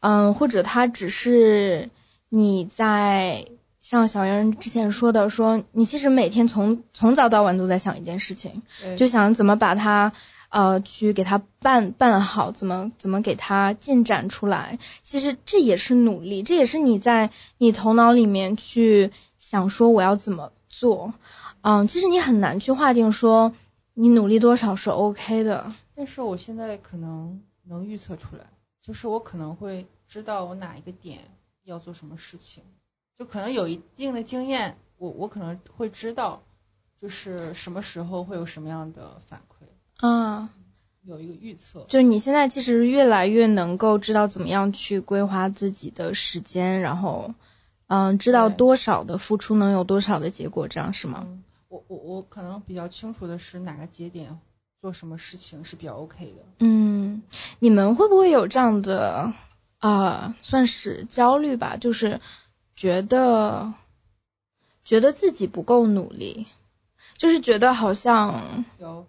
[0.00, 1.90] 嗯，或者它只是
[2.28, 3.46] 你在
[3.88, 8.62] 像小杨之前说的，说你其实每天从从早到晚都在想一件事情，
[8.96, 10.12] 就想怎么把它
[10.48, 14.80] 呃去给它办办好，怎么怎么给它进展出来。
[15.04, 21.14] 其实这也是努力，这也是你在你头脑里面去想说我要怎么做。
[21.60, 23.54] 嗯，其实你很难去划定说
[23.94, 25.72] 你努力多少是 OK 的。
[25.94, 28.46] 但是我现在可能能预测出来，
[28.82, 31.20] 就是我可能会知道我哪一个点
[31.62, 32.64] 要做什么事情，
[33.18, 36.42] 就可能有一定的经验，我我可能会知道，
[37.00, 39.64] 就是什么时候会有什么样的反馈。
[40.06, 40.50] 啊，
[41.02, 41.86] 有一个预测。
[41.88, 47.32] 就你现在其实越来越能够知道怎么样去规划自己的时间，然后
[47.86, 51.24] 嗯，知道多少的付出能有多少的结果，这样是吗？
[51.26, 54.38] 嗯，我我我可能比较清楚的是哪个节点
[54.82, 56.42] 做什么事情是比较 OK 的。
[56.58, 57.22] 嗯，
[57.60, 59.32] 你们会不会有这样的
[59.78, 61.76] 啊、算是焦虑吧？
[61.76, 62.20] 就是
[62.76, 63.72] 觉得
[64.84, 66.46] 觉得自己不够努力，
[67.16, 69.06] 就是觉得好像有，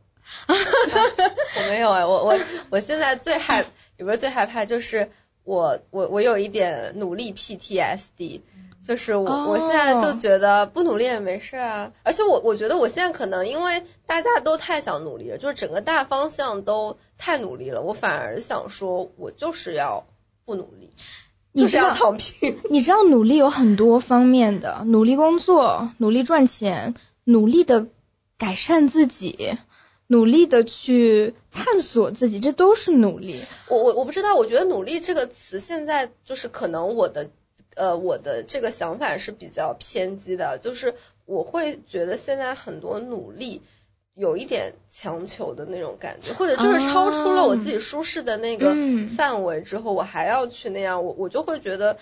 [0.48, 2.40] 我没有哎，我我
[2.72, 3.66] 我现在最害，
[3.98, 5.12] 也不是最害怕就是
[5.44, 8.42] 我我我有一点努力 PTSD，
[8.84, 9.48] 就是我、哦。
[9.50, 20.06] 我现在就觉得不努力也没事啊，而且我我觉得我现在可能因为大家都太想努力了，就是整个大方向都太努力了，我反而想说我就是要
[20.46, 20.94] 不努力，
[21.58, 22.58] 就是要你知道躺平。
[22.70, 26.94] 你知道努力有很多方面的，努力工作，努力赚钱，
[27.24, 27.88] 努力的
[28.38, 29.58] 改善自己，
[30.08, 33.40] 努力的去探索自己，这都是努力。
[33.68, 37.30] 我我我不知道，我觉得努力这个词现在就是可能我的
[37.76, 40.96] 呃我的这个想法是比较偏激的，就是
[41.26, 43.62] 我会觉得现在很多努力
[44.18, 51.98] 有一点强求的那种感觉，或者就是超出了我自己舒适的那个嗯范围之后，我还要去那样，我我就会觉得。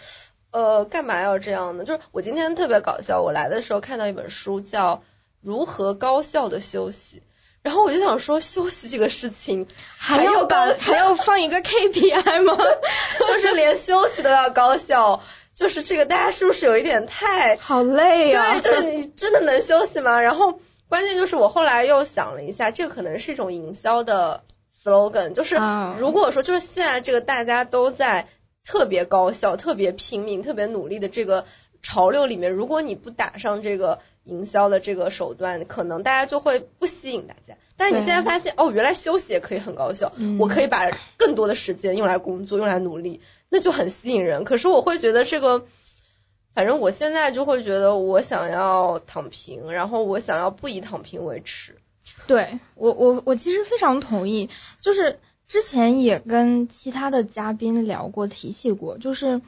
[0.51, 1.83] 呃，干嘛要这样呢？
[1.83, 4.95] 就是我今天特别搞笑，我来的时候看到一本书叫
[5.41, 7.17] 《如何高效的休息》，
[7.61, 9.67] 然后我就想说，休息这个事情
[9.99, 12.57] 还要要高把 还要放一个 KPI 吗？
[13.27, 15.19] 就是连休息都要高效，
[15.53, 17.57] 就是这个大家是不是有一点太？
[17.57, 18.57] 好累啊！
[18.61, 20.21] 对，就是你真的能休息吗？
[20.21, 28.27] 然后关键就是我后来又想了一下，这个可能是一种营销的 slogan，就是啊如果说就是现在这个大家都在
[28.63, 31.45] 特别高效、特别拼命、特别努力的这个
[31.81, 37.55] 潮流里面，如果你不打上这个营销的这个手段，可能大家就会不吸引大家。
[37.77, 44.43] 但是你现在发现，哦，原来休息也可以很高效，嗯我可以把更多的时间用来工作，用来努力，那就很吸引人。
[44.43, 45.65] 可是我会觉得这个。
[46.55, 51.75] 反正我现在就会觉得，我想要躺平，然后我想要不以躺平为耻。
[52.27, 54.49] 对我我我其实非常同意，
[54.79, 59.41] 就是之前也跟其他的嘉宾聊过提起过，就是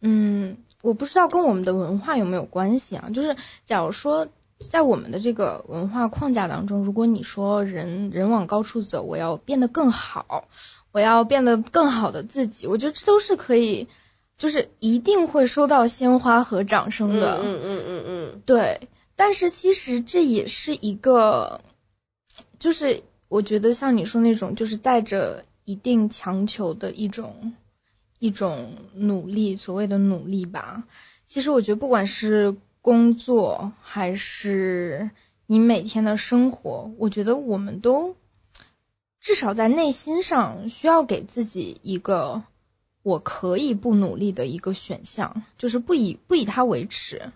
[0.00, 3.10] 嗯，我不知道跟我们的文化有没有关系啊？
[3.12, 4.28] 就是假如说
[4.70, 10.44] 在我们的这个文化框架当中，如果你说人人往高处走，我要变得更好，
[10.92, 13.88] 我要变得更好的自己，我觉得这都是可以，
[14.36, 17.40] 就是一定会收到鲜花和掌声的。
[17.42, 21.60] 嗯嗯嗯嗯对，但是其实这也是一个，
[22.58, 27.54] 就是我觉得像你说那种，就是带着一定强求的一种
[28.18, 30.84] 一种努力，所谓的努力吧。
[31.26, 35.10] 其实我觉得不管是工作还是
[35.46, 38.14] 你每天的生活，我觉得我们都
[39.20, 42.42] 至少在内心上需要给自己一个
[43.04, 47.30] 我可以不努力的一个选项，就是不以不以它为耻。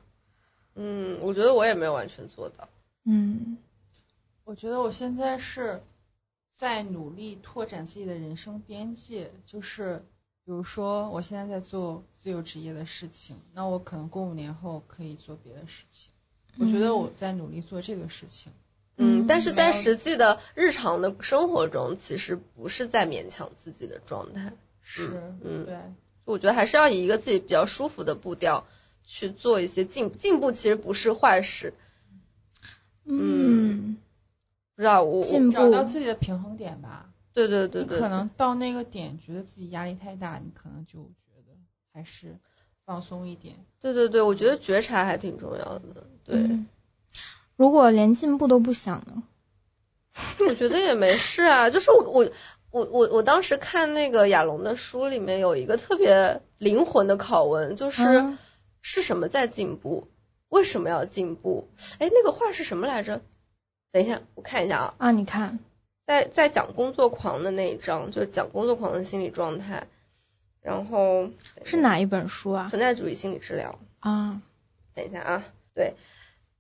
[0.74, 2.68] 嗯，我觉得我也没有完全做到。
[3.04, 3.58] 嗯
[4.44, 5.82] 我觉得我现在是
[6.50, 10.02] 在努力拓展自己的人生边界，就是
[10.46, 16.10] 比如说我现在在做自由职业的事情，那我可能过五年后可以做别的事情。
[16.58, 18.50] 我觉得我在努力做这个事情。
[18.96, 24.54] 嗯，嗯但是在实际的日常的生活中，其实不是在勉强自己的状态。
[24.91, 25.76] 是，嗯对，
[26.24, 28.66] 我觉得还是要以一个自己比较舒服的步调
[29.05, 31.74] 去做一些进进步，其实不是坏事。
[33.05, 33.99] 嗯
[34.74, 37.11] 不知道我找到自己的平衡点吧。
[37.34, 41.55] 对对对对，你可能到那个点，觉得自己压力太大，你可能就觉得
[41.93, 42.39] 还是
[42.86, 43.57] 放松一点。
[43.78, 46.07] 对对对，我觉得觉察还挺重要的。
[46.24, 46.66] 对，嗯
[47.57, 49.22] 如果连进步都不想呢？
[50.49, 52.30] 我觉得也没事啊，就是我我
[52.70, 58.38] 我我我当时看那个亚龙的书里面有一个特别灵魂的拷问，就是、啊
[58.80, 60.08] 是什么在进步？
[60.48, 61.68] 为什么要进步？
[61.98, 63.20] 哎，那个话是什么来着？
[63.90, 65.58] 等一下，我看一下啊，啊，你看，
[66.06, 69.88] 在在讲工作狂的那一章，就是讲工作狂的心理状态，
[70.62, 71.28] 然后
[71.64, 72.68] 是哪一本书啊？
[72.70, 73.78] 存在主义心理治疗。
[73.98, 74.40] 啊，
[74.94, 75.44] 等一下啊，
[75.74, 75.94] 对，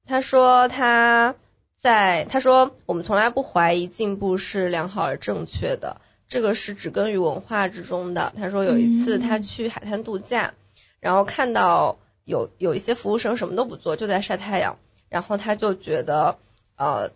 [0.04, 1.36] 他说他
[1.78, 8.32] 在他说我们从来不怀疑进步是良好而正确的，这个是植根于文化之中的。
[8.36, 10.54] 他说有一次嗯他去海滩度假，
[11.00, 14.76] 然后看到有有一些服务生什么都不做，就在晒太阳，
[15.08, 16.38] 然后他就觉得
[16.76, 17.10] 呃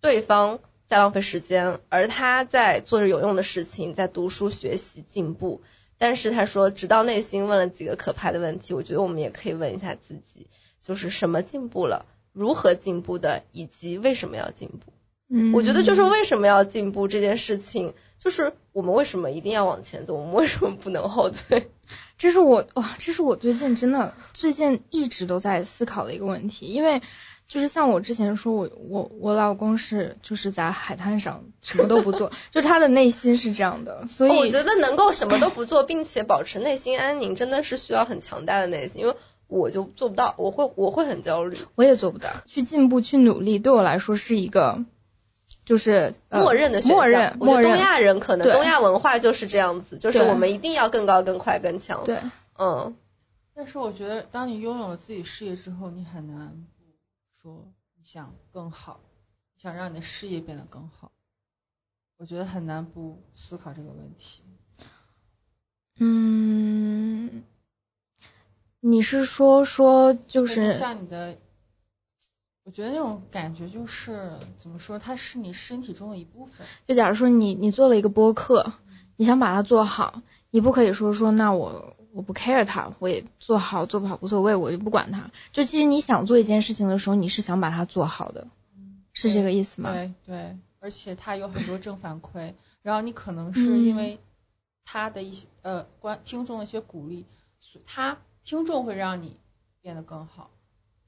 [0.00, 5.62] 对方在浪费时间，而他在做着有用的事情，在读书学习进步。
[5.96, 10.46] 但是他说，直到内心问了几个可怕的问题，我觉得我们也可以问一下自己，
[10.82, 12.04] 就是什么进步了，
[12.34, 14.92] 如何进步的，以及为什么要进步。
[15.30, 21.70] 嗯，我觉得就是为什么要进步这件事情，就是我们为什么一定要往前走，我们为什么不能后退？
[22.18, 27.00] 这是我哇，这是我最近真的最近一直都在思考的一个问题，因为
[27.48, 39.16] 就是像我之前说，我我我老公是就是在海滩上什么都不做，就他的内心是这样的，所以、哦我觉得能够什么都不做，并且保持内心安宁，真的是需要很强大的内心，因为
[39.46, 41.56] 我就做不到，我会我会很焦虑。
[41.74, 42.28] 我也做不到。
[42.46, 44.84] 去进步去努力，对我来说是一个
[45.64, 52.04] 就是、呃、默认的选项，默认东亚人可能东亚文化就是这样子，就是我们一定要更高、更快、更强。
[52.04, 52.20] 对。
[52.58, 52.96] 嗯，
[53.54, 56.84] 但是我觉得，当你拥有了自己事业之后，你很难不
[57.40, 57.64] 说
[57.96, 59.00] 你想更好，
[59.58, 61.10] 想让你的事业变得更好。
[62.16, 64.42] 我觉得很难不思考这个问题。
[65.98, 67.03] 嗯，
[68.86, 71.38] 你是说说就就是像你的，
[72.64, 76.66] 我觉得那种感觉就是怎么说，它是你身体中的一部分。
[76.86, 78.74] 就假如说你你做了一个播客，
[79.16, 80.20] 你想把它做好，
[80.50, 85.30] 你不可以说说那我我不 care 它，我也做好做不好无所谓，我就不管它。
[85.50, 88.48] 就其实你想做一件事情的时候，你是想把它做好的，
[89.14, 89.94] 是这个意思吗？
[89.94, 94.20] 对对，而且它有很多正反馈，然后你可能是因为
[94.84, 97.24] 他的一些、呃观听众的一些鼓励，
[97.60, 99.36] 所他听众会让你
[99.80, 100.50] 变得更好，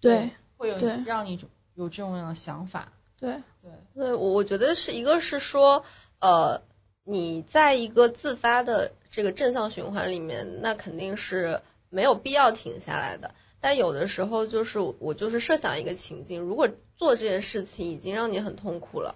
[0.01, 1.39] 对会有让你
[1.75, 3.71] 有这种样的想法，对对。
[3.95, 5.85] 对，我我觉得是一个是说，
[6.19, 6.63] 呃，
[7.05, 11.61] 你在一个自发的这个正向循环里面，那肯定是
[11.91, 13.35] 没有必要停下来的。
[13.61, 19.15] 但有的时候就是我就是设想一个情境，如果做这件事情已经让你很痛苦了，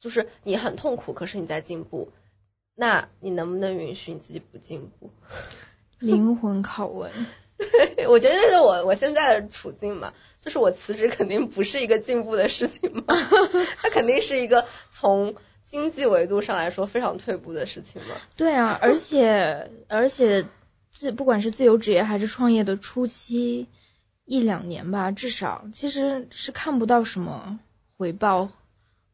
[0.00, 2.12] 就是你很痛苦，可是你在进步，
[2.74, 5.10] 那你能不能允许你自己不进步？
[5.98, 7.12] 灵魂拷问。
[8.08, 13.16] 我觉得这是我我现在的处境嘛，就是我辞职肯定不是一个进步的事情嘛，
[13.82, 15.34] 它肯定是一个从
[15.64, 18.14] 经济维度上来说非常退步的事情嘛。
[18.36, 20.46] 对啊，而且而且
[20.90, 23.68] 自不管是自由职业还是创业的初期
[24.24, 27.58] 一两年吧，至少其实是看不到什么
[27.96, 28.50] 回报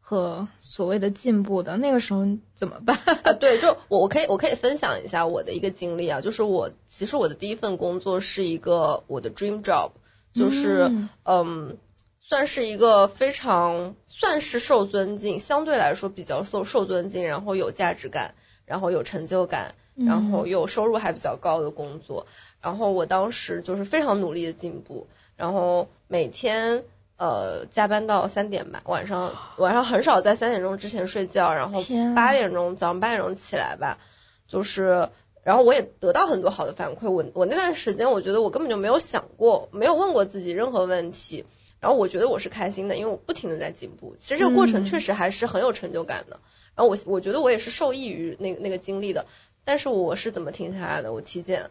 [0.09, 1.77] 和所谓的进步的。
[1.77, 2.97] 那个时候怎么办？
[3.25, 9.91] 啊，对，就我我可以我可以分享一下我的一个经历啊，就是我其实我的第一份工作是一个我的 dream job，
[10.33, 11.77] 就是嗯嗯
[12.21, 18.35] 算是一个非常算是受尊敬，相对来说比较受受尊敬，然后有价值感，
[18.65, 22.27] 然后有成就感，然后又收入还比较高的工作。
[22.63, 25.07] 然后我当时就是非常努力的进步，
[25.37, 26.85] 然后每天
[27.19, 31.83] 呃加班到三点吧，晚上晚上很少在三点钟之前睡觉，然后
[32.16, 33.99] 八点钟早上八点钟起来吧，
[34.47, 35.11] 就是。
[35.45, 41.47] 然后我也得到很多好的反馈，我我那段时间我觉得我根本就没有想过，没有问过自己任何问题，
[41.81, 44.14] 然后我觉得我是开心的，因为我不停的在进步。
[44.19, 46.41] 其实这个过程嗯确实还是很有成就感的。
[46.75, 49.25] 然后我我觉得我也是受益于那个那个经历的。
[49.64, 51.14] 但是我是怎么停下来的？
[51.14, 51.71] 我体检，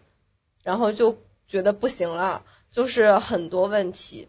[0.63, 1.17] 然后就
[1.47, 4.27] 觉得不行了，就是很多问题。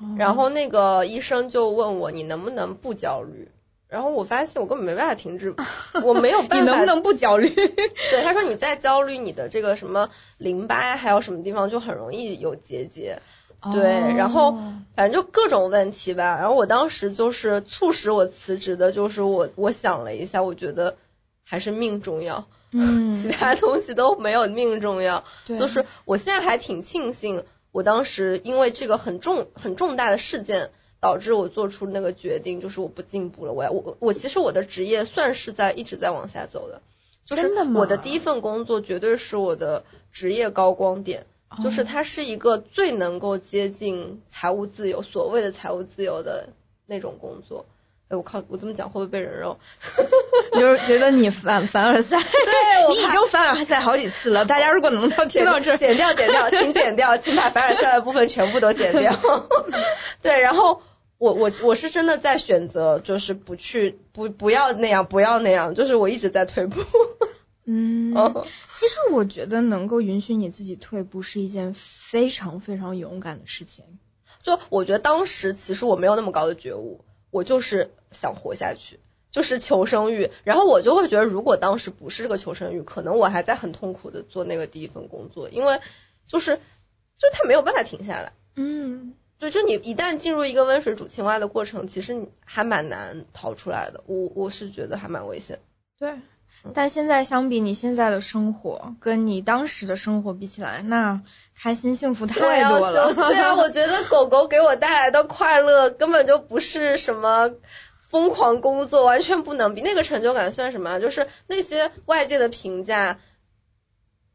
[0.00, 3.50] 哦然后那个医生就问我你能不能不焦虑？
[3.88, 5.54] 然后我发现我根本没办法停止，
[6.04, 6.56] 我没有办法。
[6.58, 7.48] 你能不能不焦虑？
[7.50, 13.20] 对，他说你再焦虑，你的这个什么淋巴呀，还有什么地方就很容易有结节。
[13.72, 13.82] 对，
[14.16, 16.38] 然后哦反正就各种问题吧。
[16.40, 20.96] 然后我当时就是促使我辞职的，就是我我想了一下，我觉得
[21.44, 25.24] 还是命重要，嗯 其他东西都没有命重要。
[25.46, 30.70] 对就是我现在还挺庆幸，我当时因为这个很重很重大的事件。
[31.02, 33.54] 导致我做出那个决定，就是我不进步了。
[33.54, 36.82] 我要我我其实我的职业算是在一直在往下走的，
[37.24, 46.50] 就是真的吗我的第一份工作绝对是我的职业高光点，哦就是它是一个最能够接近财务自由，所谓的财务自由的
[46.84, 47.64] 那种工作。
[48.10, 49.56] 哎，我靠，我这么讲会不会被人肉？
[50.52, 54.44] 就是觉得你凡凡尔赛，对我 你已经凡尔赛好几次了。
[54.44, 59.16] 大家如果能到听到这儿，剪掉，剪掉，请剪掉，请把凡尔赛的部分全部都剪掉。
[60.20, 60.82] 对，然后
[61.18, 66.80] 我我我是真的在选择，就是不去不不要那样，不要那样，就是我一直在退步。
[67.64, 68.44] 嗯哦，
[68.74, 73.84] 其实我觉得能够允许你自己退步是一件非常非常勇敢的事情。
[74.42, 79.00] 就我觉得当时其实我没有那么高的觉悟，我就是想活下去，
[79.30, 80.30] 就是求生欲。
[80.44, 85.80] 然后我就会觉得，如果当时不是这个求生欲，可能我还在很痛苦的做那个第一份工作，因为
[86.26, 88.32] 就是就他没有办法停下来。
[88.56, 94.02] 嗯，对，就你一旦进入一个温水煮青蛙的过程，其实你还蛮难逃出来的。
[94.06, 95.60] 我我是觉得还蛮危险。
[95.98, 96.14] 对。
[96.74, 101.22] 但现在相比你现在的生活，跟你当时的生活比起来，那
[101.56, 103.14] 开心幸福太多了。
[103.14, 107.50] 对啊，我 觉得狗狗给我带来的快乐根本就不是什么
[108.08, 109.80] 疯狂工作，完全不能比。
[109.80, 111.00] 那个成就感算什么？
[111.00, 113.18] 就是那些外界的评价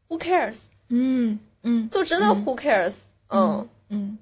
[0.08, 0.58] ，Who cares？
[0.88, 2.94] 嗯嗯，就真的 Who cares？
[3.28, 4.18] 嗯嗯。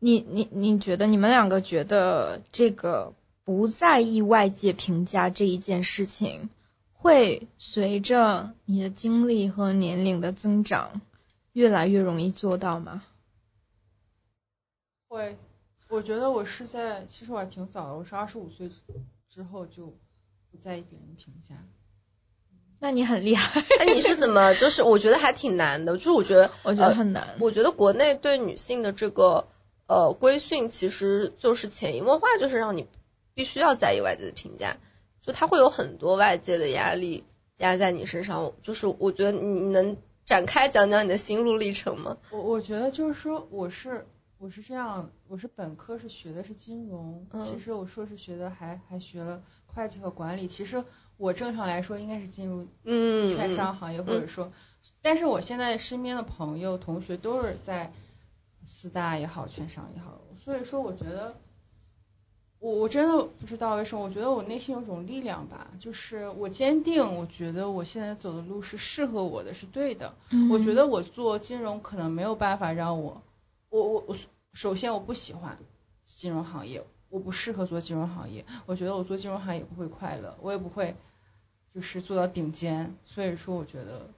[0.00, 3.14] 你你你觉得你们两个觉得这个
[3.44, 6.48] 不在意外界评价这一件事情，
[6.92, 11.00] 会随着你的经历和年龄的增长，
[11.52, 13.04] 越来越容易做到吗？
[15.08, 15.36] 会，
[15.88, 18.70] 我觉得我是在，其实我还挺早的，我是二十五岁
[19.28, 19.94] 之后就
[20.50, 21.54] 不在意别人的评价。
[22.80, 23.60] 那你很厉害。
[23.78, 24.54] 哎，你是怎么？
[24.54, 27.36] 就是我觉得还挺难的，就是我觉得，我觉得很难。
[27.40, 29.46] 我觉得国内对女性的这个。
[29.86, 32.88] 呃，规训其实就是潜移默化，就是让你
[33.34, 34.76] 必须要在意外界的评价，
[35.20, 37.24] 就他会有很多外界的压力
[37.58, 38.52] 压在你身上。
[38.62, 42.16] 就是我觉得你能展开讲讲你的心路历程吗？
[42.30, 44.06] 我我觉得就是说，我是
[44.38, 50.46] 我是这样，我是本科是学的是金融，其实我硕士学的还还学了会计和管理。
[50.46, 50.84] 其实
[51.16, 54.52] 我正常来说应该是进入嗯券商行业，或者说，
[55.02, 57.92] 但是我现在身边的朋友同学都是在。
[58.66, 61.36] 四大也好，券商也好，所以说我觉得，
[62.64, 70.14] 我我真的不知道为什么，我觉得我内心有种力量吧，就是我坚定，我觉得我现在走的路是适合我的，是对的。
[70.50, 73.20] 我觉得我做金融可能没有办法让我，
[73.68, 74.16] 我我我
[74.54, 75.58] 首先我不喜欢
[76.06, 80.96] 金融行业，我不适合做金融行业，我觉得我做金融行业不会快乐，我也不会
[81.74, 84.08] 就是做到顶尖，所以说我觉得。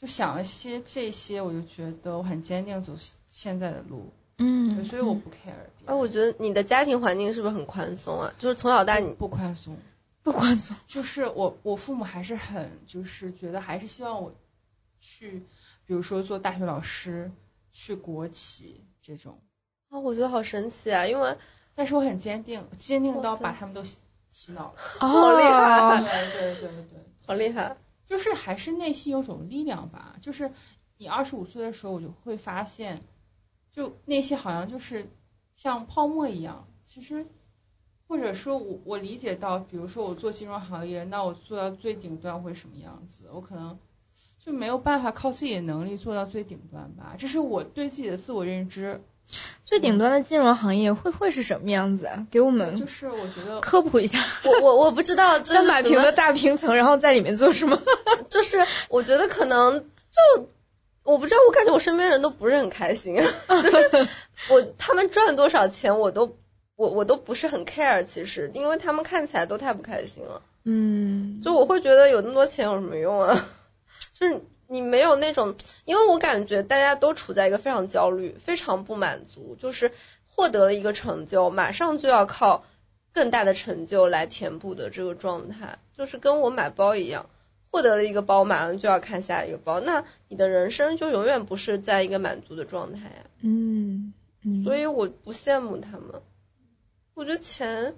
[0.00, 2.92] 就想了些这些，我就觉得我很坚定走
[3.26, 5.52] 现在的路，嗯，所以我不 care。
[5.86, 8.32] 哎，我觉得你的家庭环境是不是很宽松啊？
[8.38, 9.76] 就是从小到大你不宽松，
[10.22, 10.76] 不宽松。
[10.86, 14.32] 就是我我父母还是很就是觉得还是希望我
[15.00, 15.42] 去，
[15.86, 17.30] 比如说做大学老师，
[17.72, 19.38] 去国企这种。
[19.90, 21.06] 啊，我觉得好神奇啊！
[21.06, 21.36] 因为
[21.74, 23.98] 但是我很坚定，坚定到把他们都洗
[24.30, 24.74] 洗脑了。
[25.00, 26.00] 好厉害！
[26.00, 27.76] 对对对对对，好厉害。
[28.06, 30.50] 就是还是内心有种力量吧，就是
[30.96, 33.02] 你二十五岁的时候，我就会发现，
[33.74, 35.10] 就那些好像就是
[35.54, 36.66] 像泡沫一样。
[36.84, 37.26] 其实，
[38.06, 43.28] 或者说我我理解到，比如说我做金融行业，那我做到最顶端会什么样子？
[43.32, 43.78] 我可能
[44.40, 49.00] 就没有办法靠自己的能力做到最顶端吧，这是我对自己的自我认知。
[49.66, 52.26] 最顶端的金融行业会会是什么样子啊？
[52.30, 54.18] 给我们就是我觉得科普一下。
[54.44, 57.78] 我我我不知道，三百平的大平层，然后在里面做什么？
[58.30, 58.56] 就是
[58.88, 60.48] 我觉得可能就
[61.10, 63.16] 我不知道，我感觉我身边人都不是很开心。
[63.48, 64.08] 就是
[64.50, 66.36] 我他们赚多少钱，我都
[66.76, 68.04] 我我都不是很 care。
[68.04, 70.42] 其实，因为他们看起来都太不开心了。
[70.64, 71.40] 嗯。
[71.42, 73.48] 就我会觉得有那么多钱有什么用啊？
[74.12, 74.40] 就是。
[74.70, 75.54] 你没有那种，
[75.86, 79.92] 因为我感觉大家都处在一个非常焦虑、非常不满足，就是
[80.26, 82.66] 获得了一个成就，马上就要靠
[83.14, 87.30] 更大的成就来填补的这个状态，就是跟我买包一样，
[87.70, 93.24] 获得了一个包，马上就要看下一个包，那你的人生就永远不是在一个满足的状态呀。
[93.42, 94.12] 嗯
[94.44, 96.22] 嗯，所以我不羡慕他们，
[97.14, 97.94] 我觉得钱。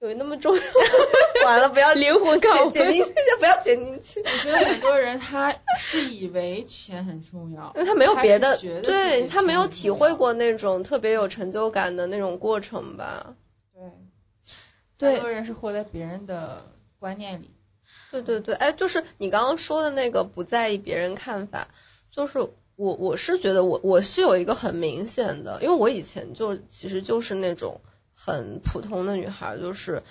[0.00, 0.62] 有那么重要？
[1.46, 4.18] 完了，不要灵魂拷问，剪进去就不要剪进去。
[4.18, 13.36] 我觉得很多人他是以为钱很重要，因为他没有别的，对他没有体会过那种特别有成就感的那种过程吧。
[14.98, 16.64] 对，很多人是活在别人的
[16.98, 17.54] 观念里。
[18.12, 21.66] 对对对，哎，就是你刚刚说的那个不在意别人看法，
[22.12, 27.80] 就是我我是觉得我我是有一个很明显的，因为我以前就其实就是那种。
[28.14, 30.04] 很普通的女孩，就是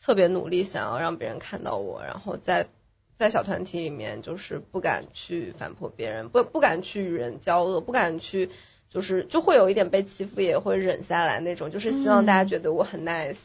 [0.00, 2.68] 特别努力，想要让别人看到我，然后在
[3.14, 8.48] 在小团体里面，就是不敢去反驳别人，不不敢去与人交恶，不敢去，
[8.88, 13.36] 就是就会有一点被欺负，也会忍下来那种，就是希望大家觉得我很 nice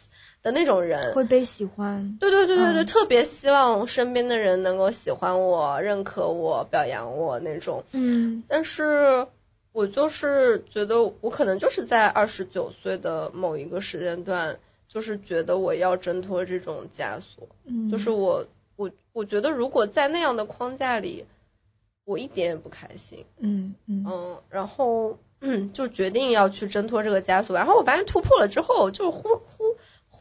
[0.41, 2.18] 的那种人，会被喜欢。
[2.19, 7.84] 对对对对对，特别希望身边的人能够喜欢我、认可我、表扬我那种。
[7.91, 9.27] 嗯，但是。
[9.73, 14.57] 我就是觉得，我可能就是在二十九岁的某一个时间段，
[14.88, 17.47] 就是觉得我要挣脱这种枷锁。
[17.64, 21.26] 嗯，就是我我我觉得，如果在那样的框架里，
[22.05, 23.23] 我一点也不开心。
[23.38, 27.55] 嗯嗯嗯，然后嗯， 就决定要去挣脱这个枷锁。
[27.55, 29.66] 然后我发现突破了之后，就 who who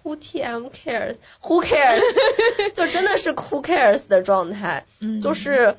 [0.07, 2.01] who tm cares，who cares，
[2.73, 4.87] 就真的是 who cares 的状态。
[5.01, 5.77] 嗯，就是。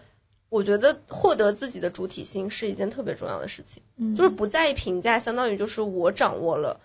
[0.49, 6.79] 我觉得获得自己的主体性是一件特别重要的事情，嗯，就是不在意评价，相当于就是我掌握了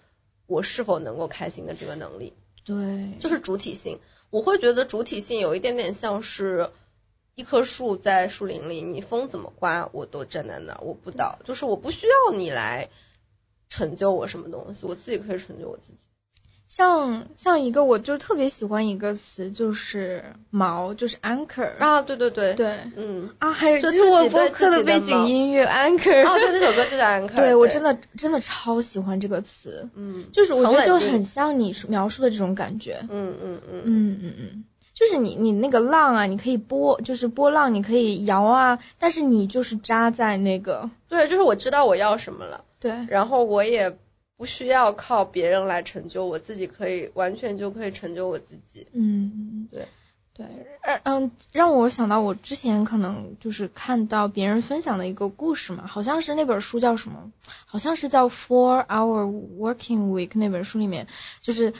[0.49, 2.33] 我是否能够开心的这个能力，
[2.65, 2.75] 对，
[3.21, 4.01] 就是主体性。
[4.31, 6.71] 我会觉得主体性有一点点像是
[7.37, 12.89] 一棵树在树林里，你风怎么刮我都站在那儿，我不倒，就是我不需要你来
[13.69, 16.01] 成就我什么东西，我自己可以成就我自己。
[16.75, 22.55] 像像一个我就特别喜欢一个词，就是锚，就是 anchor 啊，对对对。
[22.55, 23.29] 对，嗯。
[23.41, 33.83] 啊，还有就就是我播客的背景音乐 anchor，哦，对，这首歌就叫 Anchor， 对我真的真的超喜欢这个词，嗯，就是我觉得就很像你描述的这种感觉，嗯嗯嗯。
[33.85, 43.99] 嗯嗯嗯，就是你你那个浪啊，你可以波，就是波浪，你可以摇啊，但是你就是扎在那个对，就是我知道我要什么了，对，然后我也
[44.43, 48.89] 不需要靠别人来成就我自己，可以完全就可以成就我自己。
[48.93, 49.87] 嗯，对
[50.35, 50.47] 对，
[50.83, 57.31] 呃嗯，让我想到我之前可能就是看到别人分享的一个故事嘛，好像是那本书叫什么，
[57.67, 61.07] 好像是叫《Four Hour Working Week》那本书里面，
[61.41, 61.73] 就是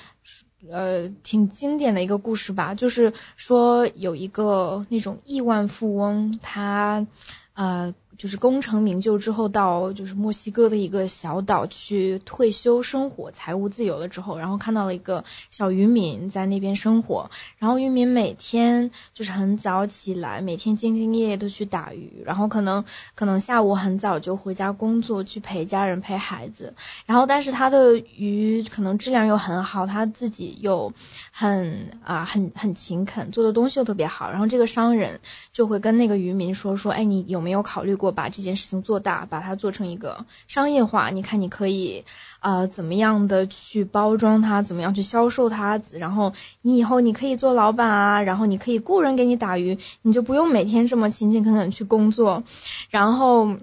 [0.71, 7.09] 呃挺经典的一个故事吧，就是说有一个那种亿万富翁，他
[7.55, 22.85] 呃就是功成名就之后到就是墨西哥的一个小岛去退休生活，财务自由了之后，然后看到了一个小渔民在那边生活，然后渔民每天就是很早起来，每天兢兢业业的去打鱼，然后可能
[23.15, 26.75] 可能下午很早就回家工作去陪家人陪孩子，
[27.07, 30.93] 然后但是他的鱼可能质量又很好，他自己又
[31.33, 35.21] 很啊很很勤恳，做的东西又特别好，然后这个商人
[35.53, 41.11] 就会跟那个渔民说说，哎，你有没有考虑过把这件事情做大，把它做成一个商业化？
[41.11, 42.05] 你看你可以
[42.41, 52.43] 呃怎么样的去包装它，怎么样去销售它，然后你以后你可以做老板啊，然后你可以雇人给你打鱼，你就不用每天这么勤勤恳恳去工作，
[52.91, 53.57] 然后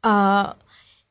[0.00, 0.56] 啊。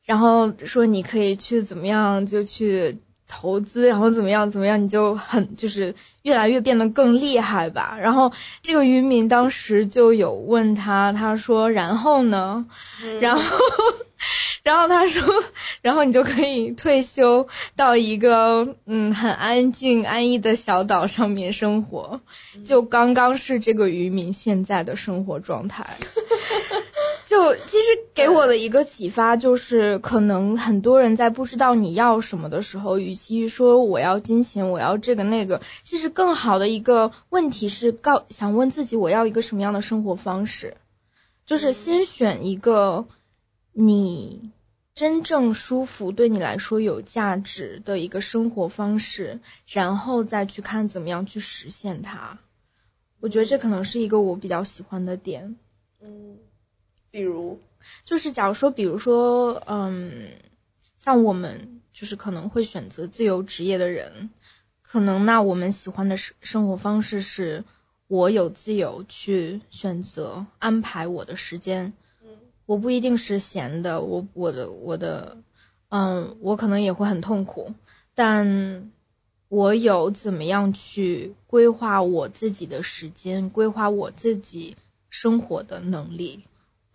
[0.07, 7.97] 然后说你可以去怎么样就去投资，然后怎么样怎么样，你就很就是越来越变得更厉害吧。
[7.99, 8.31] 然后
[8.61, 12.65] 这个渔民当时就有问他，他说然后呢？
[13.19, 13.41] 然后
[14.63, 15.23] 然后他说，
[15.81, 22.19] 然后你就可以退休到一个嗯很安静安逸的小岛上面生活，
[22.65, 25.97] 就刚刚是这个渔民现在的生活状态。
[27.27, 40.77] 就其实给我的一个启发就是，可能很多人在不知道你要什么的时候，与其说我要金钱，我要这个那个，其实更好的一个问题是告想问自己我要一个什么样的生活方式，
[41.45, 43.05] 就是先选一个
[43.73, 44.51] 你
[44.95, 52.39] 真正舒服、对你来说有价值的一个生活方式，然后再去看怎么样去实现它。
[53.19, 55.57] 我觉得这可能是一个我比较喜欢的点。
[56.01, 56.37] 嗯，
[57.11, 57.59] 比如
[58.05, 60.29] 就是假如说，比如说，嗯，
[60.99, 64.29] 像我们就是可能会选择自由职业的人，
[64.81, 67.63] 可能那我们喜欢的生生活方式是，
[68.07, 72.29] 我有自由去选择安排我的时间，嗯
[72.65, 75.37] 我不一定是闲的，我我的我的，
[75.89, 77.73] 嗯，我可能也会很痛苦，
[78.15, 78.91] 但
[79.47, 84.75] 我有怎么样去规划我自己的时间，规划我自己
[85.09, 86.43] 生活的能力。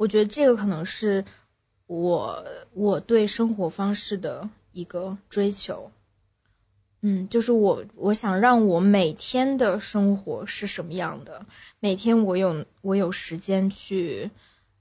[0.03, 1.25] 我觉得这个可能是
[1.87, 5.93] 我我对生活方式的一个追求。
[7.03, 11.47] 嗯，就是我我想让我每天的生活是什么样的，
[11.79, 14.33] 每天我有我有时间去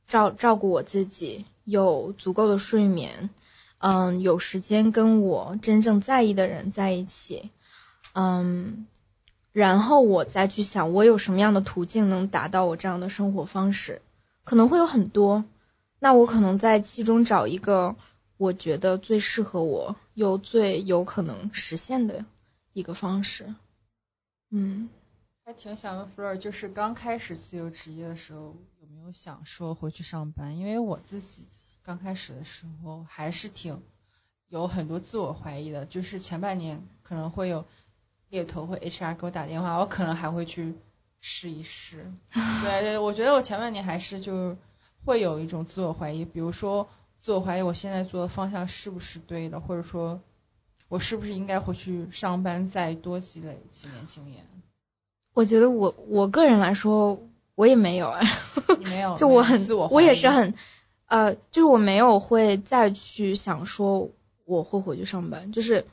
[0.08, 3.30] 照照顾我自己，有足够的睡眠，
[3.78, 7.52] 嗯，有时间跟我真正在意的人在一起，
[8.14, 8.88] 嗯，
[9.52, 14.02] 然后我再去想我有什么样的途径能达到我这样的生活方式。
[14.44, 15.46] 可能会有很多，
[16.00, 17.96] 那我可能在其中找一个
[18.38, 22.26] 我觉得最适合我又最有可能实现的
[22.74, 23.54] 一个方式。
[24.50, 24.90] 嗯，
[25.46, 30.58] 还挺想问 Fleur，就是刚开始自由职业的时候，有没有想说回去上班？
[30.58, 31.48] 因为我自己
[31.84, 33.82] 刚开始的时候还是挺
[34.50, 37.64] 有很多自我怀疑的，就是前半年可能会有
[38.30, 40.74] 猎头或 HR 给我打电话，我可能还会去。
[41.22, 44.58] 试一试，对对，我觉得我前半年还是就
[45.06, 46.90] 会有一种自我怀疑，比如说
[47.20, 50.20] 自我怀疑我现在做的方向是不是对的，或者说
[50.90, 54.46] 我是不是应该回去上班再多积累几年经验。
[55.34, 57.22] 我觉得我我个人来说，
[57.56, 58.28] 我也没有哎，
[58.80, 60.54] 你没有， 就我很自我，我也是很
[61.06, 64.10] 呃，就是我没有会再去想说
[64.46, 65.86] 我会回去上班，就是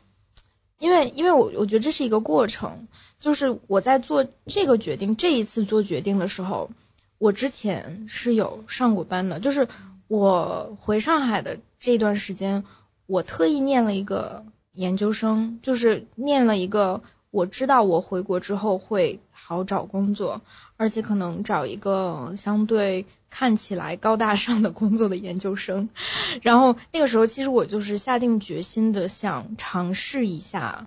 [0.79, 2.89] 因为因为我我觉得这是一个过程。
[3.21, 6.71] 就是我在做这个决定，这一次做决定的时候，
[7.19, 9.41] 我之前是有上过班的。
[9.41, 9.67] 就是
[10.07, 12.63] 我回上海的这段时间，
[13.07, 17.03] 我特意念了一个研究生，就是念了一个
[17.33, 20.43] 我知道我回国之后会好找工作，
[20.79, 25.91] 而且可能找一个相对看起来高大上的工作的研究生。
[26.41, 30.87] 然后那个时候，其实我就是下定决心的想尝试一下。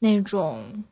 [0.00, 0.84] 那种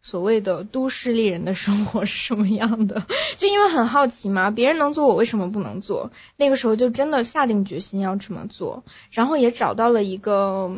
[0.00, 3.06] 所谓的都市丽人的生活是什么样的，
[3.36, 6.10] 就因为很好奇嘛，别人能做我为什么不能做？
[6.36, 10.70] 那个时候就真的下定决心要这么做，然后也找到了一个。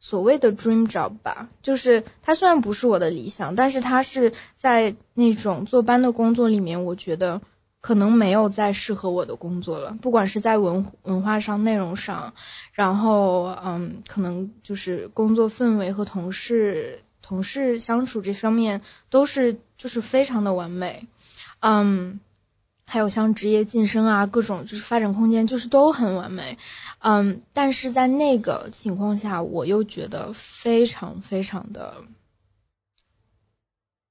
[0.00, 7.40] 所谓的 dream job 吧，就是它虽然不是我的理想，但是它是在那种坐班的工作里面，我觉得
[7.80, 9.96] 可能没有再适合我的工作了。
[10.00, 12.34] 不管是在文文化上、内容上，
[12.72, 21.06] 然后嗯，可能就是工作氛围和同事同事相处这方面都是就是非常的完美，
[21.60, 22.20] 嗯。
[22.90, 26.56] 还有像职业晋升啊，各种就是发展空间，就是都很完美，
[27.00, 31.98] 嗯，但是在那个情况下，我又觉得非常非常的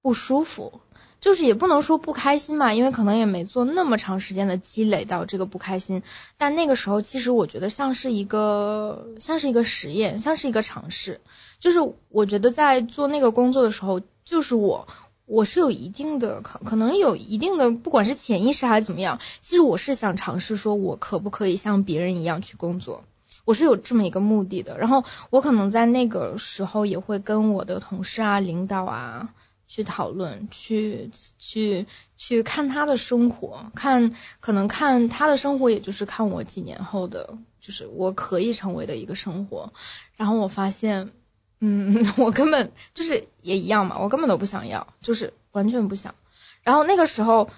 [0.04, 0.80] 不舒服，
[1.20, 6.04] 就是也不能说不开心嘛，因为可能也没做那么长时间的积累到这个不开心，
[6.38, 11.20] 但那个时候其实我觉得像是一个像是一个实验，像是一个尝试，
[11.60, 11.80] 就是
[12.10, 14.88] 我觉得在做那个工作的时候，就是我。
[15.28, 23.04] 我是有一定的可可能有一定的，不管是潜意识还是怎么样，其实我是想尝试说，我可不可以像别人一样去工作，
[23.44, 24.78] 我是有这么一个目的的。
[24.78, 29.34] 然后我可能在那个时候也会跟我的同事啊、领导啊
[29.68, 39.74] 去讨论，去去去看他的生活，看可能看他的生活，也就是看我几年后的，就是我可以成为的一个生活。
[40.16, 41.12] 然后我发现。
[41.60, 46.16] 嗯， 我根本就是也一样嘛，我根本都不想要，就是完全不想。
[46.64, 47.50] 然后那个时候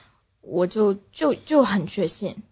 [0.41, 2.43] 我就就就很确信，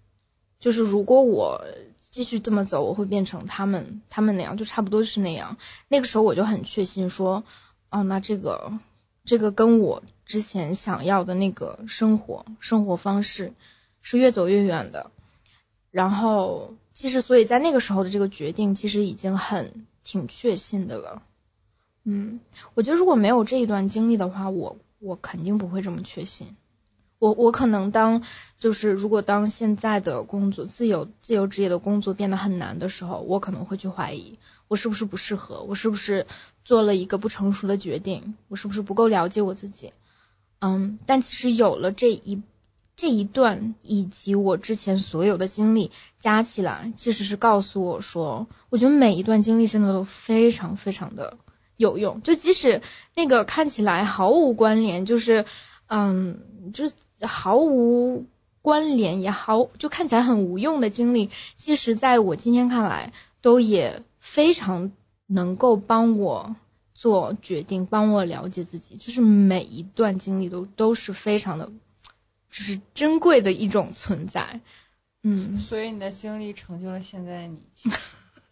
[0.60, 1.66] 就是如果我
[2.10, 5.58] 继续这么走，我会变成他们他们那样，就差不多是那样。
[5.88, 7.44] 那个时候我就很确信说，
[7.90, 8.74] 哦，那这个
[9.24, 13.54] 这个跟我之前想要的那个生活生活方式
[14.02, 15.12] 是越走越远的。
[15.92, 21.22] 然后其实所以在那个时候的这个决定，其实已经很挺确信的了。
[22.10, 22.40] 嗯，
[22.74, 26.56] 我觉得如果没有这一段经历的话，我我肯定不会这么确信。
[27.20, 28.24] 我我可能当
[28.60, 34.40] 就是如果当现在的工作自由自由职业的工作变得很难的时候，我可能会去怀疑
[34.70, 36.28] 我是不是不适合，我是不是
[36.64, 39.92] 做了一个不成熟的决定，我是不是不够了解我自己。
[40.60, 42.42] 嗯，但其实有了这一
[42.96, 51.38] 这一段以及我之前所有的经历加起来，其实是告诉我说，我觉得每一段经历真的都非常非常的。
[51.78, 52.82] 有用，就即使
[53.16, 55.46] 那个看起来毫无关联，就是，
[55.88, 58.26] 嗯，就是毫无
[58.62, 64.92] 关联也好，就看起来很无用的经历，其实在我今天看来，都也非常
[65.28, 66.56] 能够帮我
[66.94, 71.72] 做决定，帮我了解自己，就是每一段经历都都是非常的，
[72.50, 74.62] 就是珍贵的一种存在，
[75.22, 75.58] 嗯。
[75.58, 77.68] 所以你的经历成就了现在的你。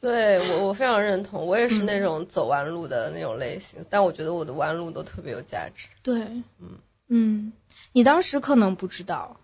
[0.05, 5.87] 对我，我非常认同，我也是那种走弯路的那种类型，但我觉得我的弯路都特别有价值。
[6.03, 6.21] 对，
[6.59, 6.77] 嗯
[7.09, 7.53] 嗯，
[7.91, 9.39] 你当时可能不知道，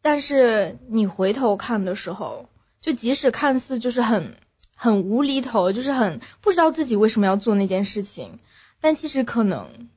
[0.00, 2.48] 但是你回头看的时候，
[2.80, 4.36] 就即使看似就是很
[4.74, 8.38] 很无厘头，就是很不知道自己为什么要做那件事情，
[8.80, 9.90] 但其实可能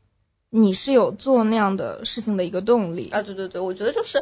[0.50, 3.22] 你是有做那样的事情的一个动力啊。
[3.22, 4.22] 对对对，我觉得就是。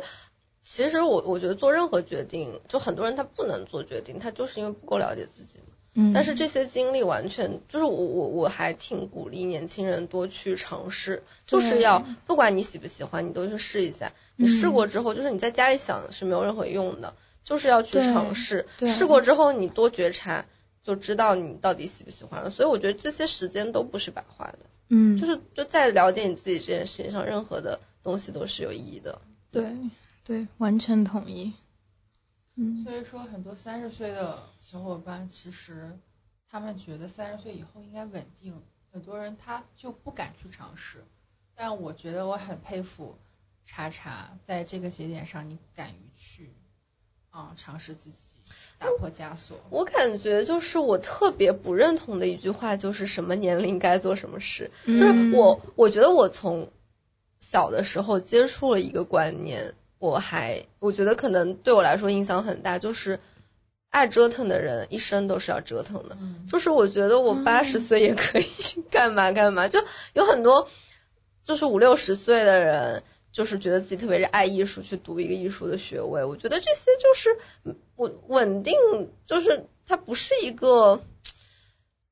[0.63, 5.59] 其实我我觉得做任何决定，就很多人他不能做决定，他就是因为不够了解自己。
[5.95, 6.13] 嗯。
[6.13, 14.13] 但是这些经历完全就是我我我还挺鼓励年轻人多去尝试，就是要不管你喜不喜欢，你都去试一下。
[14.35, 18.67] 你试过之后，就是你在家里想是没有任何用的，就是要去尝试。
[18.77, 18.89] 对。
[18.89, 20.45] 试过之后，你多觉察，
[20.83, 22.49] 就知道你到底喜不喜欢了。
[22.51, 24.59] 所以我觉得这些时间都不是白花的。
[24.89, 25.17] 嗯。
[25.17, 29.19] 就是就在了解你自己这件事情上，任何的东西都是有意义的。
[29.51, 29.65] 对。
[30.31, 31.51] 对，完全同意。
[32.55, 35.99] 嗯，所以说很多三十岁的小伙伴，其实
[36.49, 38.61] 他们觉得三十岁以后应该稳定，
[38.93, 41.03] 很多人他就不敢去尝试。
[41.53, 43.17] 但我觉得我很佩服
[43.65, 46.53] 查查，在这个节点上你敢于去
[47.29, 48.37] 啊尝试自己，
[48.79, 49.57] 打破枷锁。
[49.69, 54.71] 我感觉就是我特别不认同的一句话，就是什么年龄该做什么事。
[54.85, 56.71] 就是我，我觉得我从
[57.41, 59.75] 小的时候接触了一个观念。
[60.01, 63.19] 我还我觉得可能对我来说影响很大，就是
[63.91, 66.17] 爱折腾的人一生都是要折腾的。
[66.49, 68.45] 就是我觉得我八十岁也可以
[68.89, 69.79] 干嘛干嘛，就
[70.13, 70.67] 有很多
[71.43, 76.25] 就是五六十岁的人，就是觉得自己特别是爱艺术，去读一个艺术的学位。
[76.25, 77.37] 我觉得这些就是
[77.95, 78.73] 稳稳定，
[79.27, 81.01] 就是它不是一个。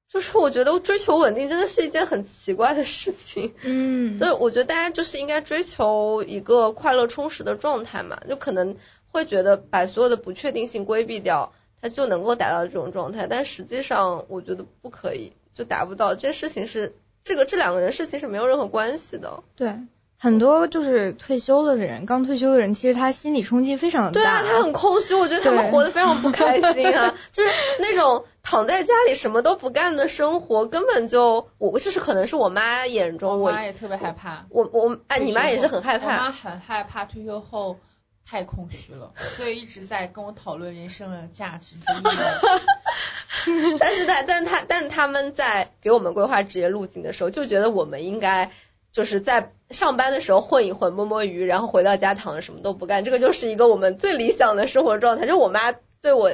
[0.09, 8.75] 就是我觉得追求稳定真的是一件很奇怪的事情，嗯，所以我觉得大家就是应该追求一个快乐充实的状态嘛，就可能
[9.11, 19.43] 会觉得把所有的不确定性规避掉，它就能够达到这种状态，但实际上我觉得不可以，就达不到，这事情是这个这两个人事情是没有任何关系的。
[19.55, 19.75] 对，
[20.21, 24.19] 很多就是退休了的人，刚退休的人，其实他心理冲击非常的大。
[24.19, 34.45] 对啊，他很空虚，我觉得他们活得非常不开心啊， 就是那种躺在家里什么都不干的生活，根本就我这是可能是我妈眼中我我妈也特别害怕。
[34.49, 37.79] 我我哎，你妈也是很害怕我妈，很害怕退休后
[38.29, 43.77] 太空虚了，所以一直在跟我讨论人生的价值和意义。
[43.79, 48.51] 但是他但他但他们在给我们规划职业路径的时候，就觉得我们应该
[48.91, 55.27] 就是在上班的时候混一混，摸摸鱼，然后回到家躺着什么都不干，这个就是一个我们最理想的生活状态。
[55.27, 56.31] 就我妈对我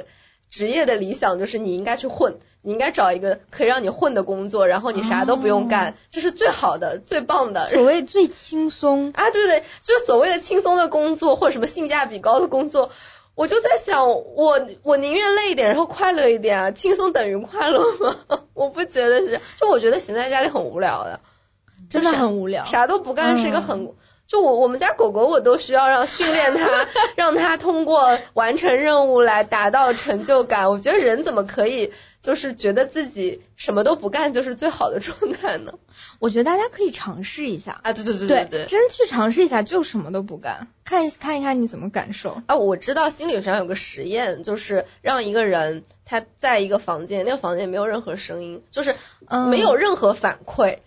[0.50, 7.68] 职业的理想就是你应该去混，你应该找一个可以让你混的工作，然后你啥都不用干，这是最好的、最棒的。
[7.68, 12.92] 所谓最轻松， 啊，对对，就是所谓的轻松的工作或者什么性价比高的工作，
[13.36, 18.16] 我就在想，我我宁愿累一点，然后快乐一点啊，轻松等于快乐吗？
[18.54, 21.20] 我不觉得是，就我觉得闲在家里很无聊的，
[21.90, 22.64] 真的很无聊。
[22.66, 23.86] 啥都不干是一个很。
[23.86, 23.94] 嗯
[24.28, 30.72] 就我我们家狗狗，我都需要让训练它， 让它通过完成任务来达到成就感。
[30.72, 35.74] 我觉得人怎么可以就是觉得自己什么都不干就是最好的状态呢？
[36.18, 38.66] 我觉得大家可以尝试一下，啊，对对对对对。
[38.66, 42.42] 真去尝试一下，就什么都不干，看一看一看你怎么感受。
[42.48, 48.96] 啊，我知道心理学上有个实验，就是让一个人他在一个房间，那个房间没有任何声音，就是
[49.28, 50.80] 嗯没有任何反馈，嗯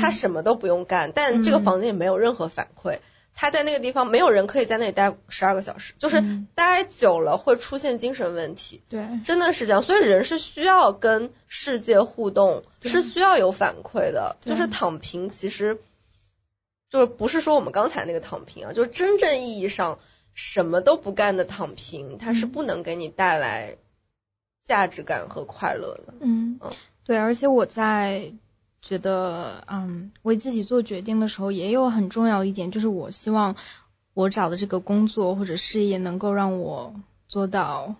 [0.00, 2.98] 他什么都不用干，但这个嗯房间也没有任何反馈。
[3.34, 9.82] 他在那个地方，没有人可以在那里待十二个小时，就是嗯待久了会出现精神问题，对，真的是这样。
[9.82, 14.36] 所以人是需要跟世界互动，是需要有反馈的。
[14.42, 15.78] 就是躺平，其实
[16.90, 19.98] 就是不是说我们刚才那个躺平啊，就是真正意义上
[20.34, 23.78] 什么都不干的躺平，它是嗯不能给你带来
[24.62, 26.12] 价值感和快乐的。
[26.20, 26.70] 嗯嗯，
[27.06, 28.34] 对，而且我在
[28.82, 33.54] 觉得，嗯，为自己做决定的时候，也有很重要一点，就是我希望
[34.12, 36.94] 我找的这个工作或者事业能够让我
[37.28, 37.94] 做到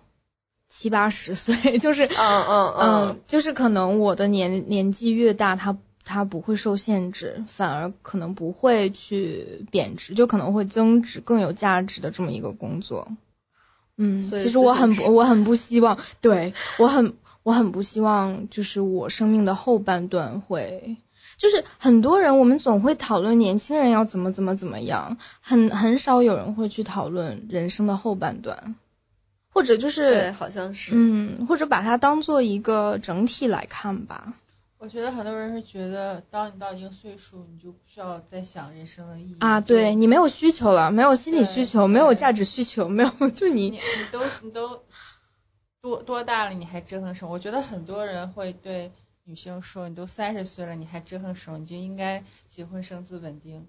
[0.69, 13.07] 七八十岁， 就是，嗯嗯嗯，就是可能我的年年纪越大，它它不会受限制，反而可能不会去贬值，就可能会增值，更有价值的这么一个工作。
[13.95, 17.13] 嗯，其实我很不，我很不希望，对我很
[17.43, 20.97] 我很不希望，就是我生命的后半段会，
[21.37, 28.75] 就是很多人我们总会讨论年轻人要怎么怎么怎么样，很很少有人会去讨论人生的后半段，
[29.51, 30.91] 或者就是对，是好像是。
[30.95, 34.33] 嗯，或者把它当做一个整体来看吧。
[34.79, 44.81] 我觉得很多人是觉得，当你到一定岁数，你就不需要再想人生的意义啊，对你没有需求了，没有心理需求，没有价值需求，没有就你你你都你都
[45.83, 47.31] 多多大了，你还折腾什么？
[47.33, 48.89] 我觉得很多人会对
[49.25, 51.59] 女性说，你都三十岁了，你还折腾什么？
[51.59, 53.67] 你就应该结婚生子稳定。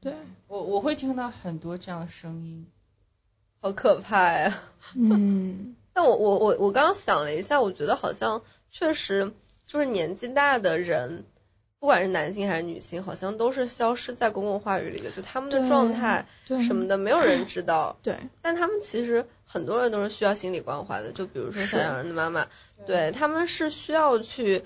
[0.00, 0.14] 对，
[0.48, 2.66] 我我会听到很多这样的声音。
[3.60, 4.58] 好可怕呀！
[4.96, 9.32] 嗯 但我我我我刚刚想了一下，我觉得好像确实
[9.64, 11.24] 就是年纪大的人，
[11.78, 17.96] 不管是男性还是女性，好像都是消失在公共话语里的，就他们的状态对什么的，没有人 知道。
[18.02, 22.48] 对但他们其实很多人都是需要心理关怀的，就比如说是小洋人的妈妈，
[22.86, 24.64] 对他们是需要去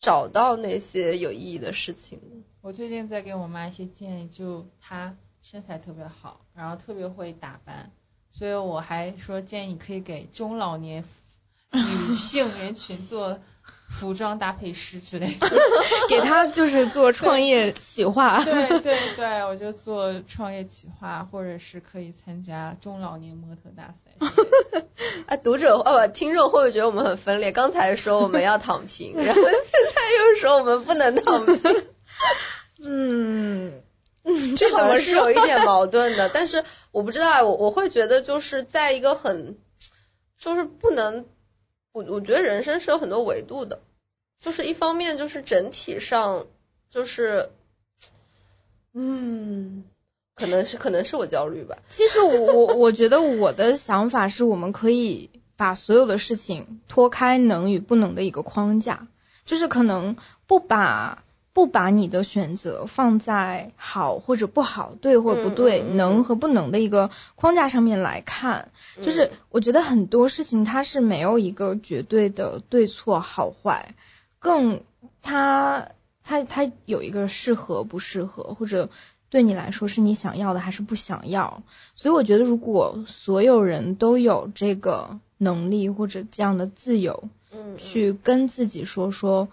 [0.00, 2.36] 找到那些有意义的事情的。
[2.62, 7.92] 我最近在给我妈一些建议，就她身材特别好，然后特别会打扮，
[8.30, 11.04] 所以我还说建议你可以给中老年
[11.70, 13.38] 女性人群做
[13.88, 15.48] 服装搭配师之类的。
[16.08, 18.42] 给他就是做创业企划。
[18.44, 24.12] 对对对，我就做创业企划，或者是可以参加中老年模特大赛。
[25.26, 27.50] 啊，读者哦不，听众会不会觉得我们很分裂？
[27.50, 31.84] 刚才说我们要躺平，然后现在又说我们不能躺平。
[32.84, 33.82] 嗯，
[34.56, 39.56] 这好怎么像是有一点矛盾的，但是我不知道，我我会觉得就是在一个很，
[40.38, 41.26] 就是不能，
[41.98, 43.80] 我我觉得人生是有很多维度的，
[44.40, 46.46] 就是一方面就是整体上
[46.90, 47.50] 就是，
[48.94, 49.82] 嗯，
[50.36, 59.08] 可能是可能是我焦虑吧，其实我我我觉得我的想法是我们可以把所有的事情脱开能与不能的一个框架，
[59.44, 60.16] 就是可能
[60.46, 61.24] 不把
[61.58, 68.70] 不把你的选择放在好或者不好、对或者不对、能和不能的一个框架上面来看。
[69.02, 73.96] 就是嗯我觉得很多事情它是没有一个绝对的对错好坏，
[74.38, 74.82] 更
[75.20, 75.88] 它
[76.22, 78.88] 它它有一个适合不适合，或者
[79.28, 81.64] 对你来说是你想要的还是不想要。
[81.96, 89.48] 所以我觉得如果所有人都有这个能力或者这样的自由，嗯，嗯去跟自己说说，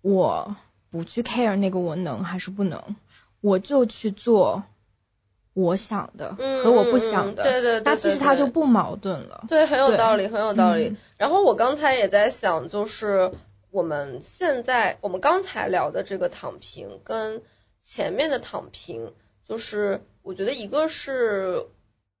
[0.00, 0.56] 我
[0.90, 2.96] 不去 care 那个我能还是不能，
[3.40, 4.62] 我就去做
[5.54, 9.44] 我想的和我不想的，对对对，那其实它就不矛盾了。
[9.48, 10.96] 对，很有道理，很有道理。
[11.16, 13.32] 然后我刚才也在想，就是
[13.70, 17.42] 我们现在我们刚才聊的这个躺平，跟
[17.82, 19.12] 前面的躺平，
[19.48, 21.66] 就是我觉得一个是。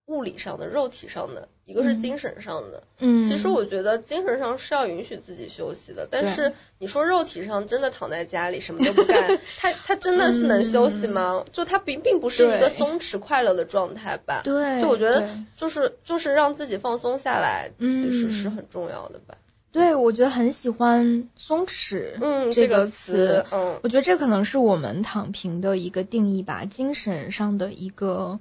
[0.06, 2.84] 物理上的、肉体上的，一个是精神上的。
[3.00, 11.44] 嗯，其实我觉得精神上是要允许自己休息的，但是你说肉体上真的躺在家里什么都不干， 他他真的是能休息吗？
[11.50, 14.42] 就他并并不是一个松弛快乐的状态吧？
[14.44, 19.36] 对，就我觉得就是就是让自己放松下来，其实是很重要的吧？
[19.72, 28.38] 对，我觉得很喜欢松弛，嗯，这个词，嗯，我觉得这可能是我们躺平的一个定义吧，精神上的一个。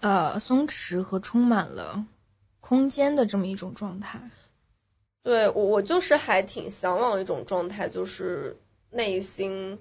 [0.00, 2.04] 呃，松弛和充满了
[2.60, 4.30] 空间的这么一种状态。
[5.22, 8.56] 对我，我就是还挺向往一种状态，就是
[8.90, 9.78] 内心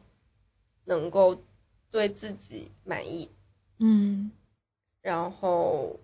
[0.86, 1.42] 能够
[1.92, 3.30] 对自己满意。
[3.78, 4.32] 嗯。
[5.02, 6.00] 然后，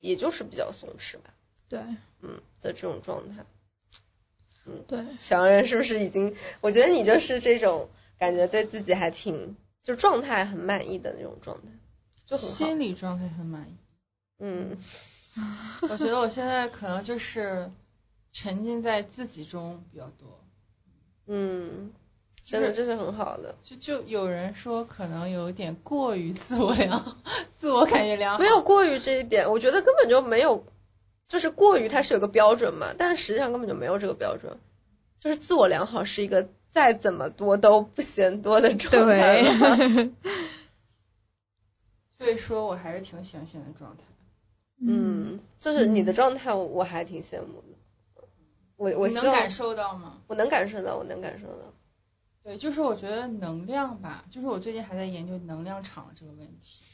[0.00, 1.34] 也就是比较松弛吧。
[1.68, 1.80] 对。
[2.22, 3.44] 嗯的这种状态。
[4.64, 5.04] 嗯，对。
[5.22, 6.34] 小人是不是已经？
[6.60, 7.88] 我觉得你就是这种
[8.18, 11.68] 感觉，对自己还挺就状态很满意的那种状态。
[12.26, 13.74] 就心理状态很满意，
[14.40, 14.76] 嗯，
[15.88, 17.70] 我觉得我现在可能就是
[18.32, 20.40] 沉浸在自己中比较多，
[21.28, 21.92] 嗯，
[22.42, 23.54] 真的这是很好的。
[23.62, 27.16] 就就有人说可能有点过于自我良，
[27.54, 30.64] 自我感觉良好，没有过于这一点，我觉得根本就没有，
[31.28, 34.58] 就是过于它是有个标准嘛，但实际上根本就没有这个标准，
[35.20, 40.10] 就是自我良好是一个再怎么多都不嫌多的状态。
[42.18, 44.04] 所以说我还是挺喜欢现在状态。
[44.78, 48.28] 嗯，就是你的状态，我还挺羡慕的。
[48.76, 50.22] 我我能感受到吗？
[50.26, 51.72] 我能感受到，我能感受到。
[52.42, 56.84] 对，就是我觉得能量吧，就是我最近还在研究能量场这个问题。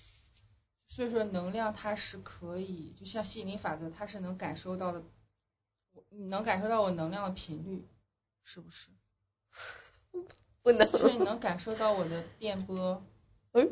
[0.86, 5.02] 所以说能量它是可以，就像吸引力法则，它是能感受到的。
[6.10, 7.86] 你能感受到我能量的频率，
[8.44, 8.90] 是不是？
[10.62, 10.88] 不能。
[10.90, 13.02] 所以你能感受到我的电波。
[13.52, 13.70] 嗯。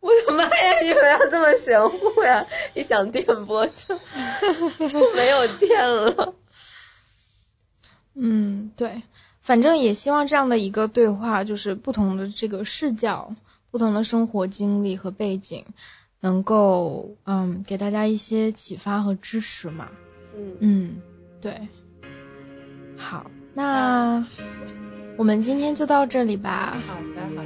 [0.00, 0.80] 我的妈呀！
[0.82, 2.46] 你们要这么玄乎呀？
[2.74, 3.98] 一想电波就
[4.88, 6.34] 就没有电了。
[8.14, 9.02] 嗯，对，
[9.40, 13.34] 反正也希望这样的一个对话，就是不同的这个视角、
[13.70, 15.64] 不同的生活经历和背景，
[16.20, 19.90] 能够嗯给大家一些启发和支持嘛。
[20.34, 21.02] 嗯嗯，
[21.40, 21.68] 对。
[22.96, 24.24] 好，那。
[25.20, 26.82] 我们今天就到这里吧。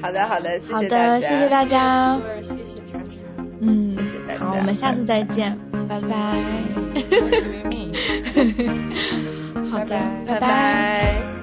[0.00, 2.16] 好的，好的，好的，好的，谢谢大家。
[2.40, 3.18] 谢谢茶茶。
[3.58, 4.44] 嗯，谢谢大家。
[4.44, 6.08] 好，我们下次再见，拜拜。
[9.68, 10.40] 好的，拜拜。
[10.40, 11.34] 拜。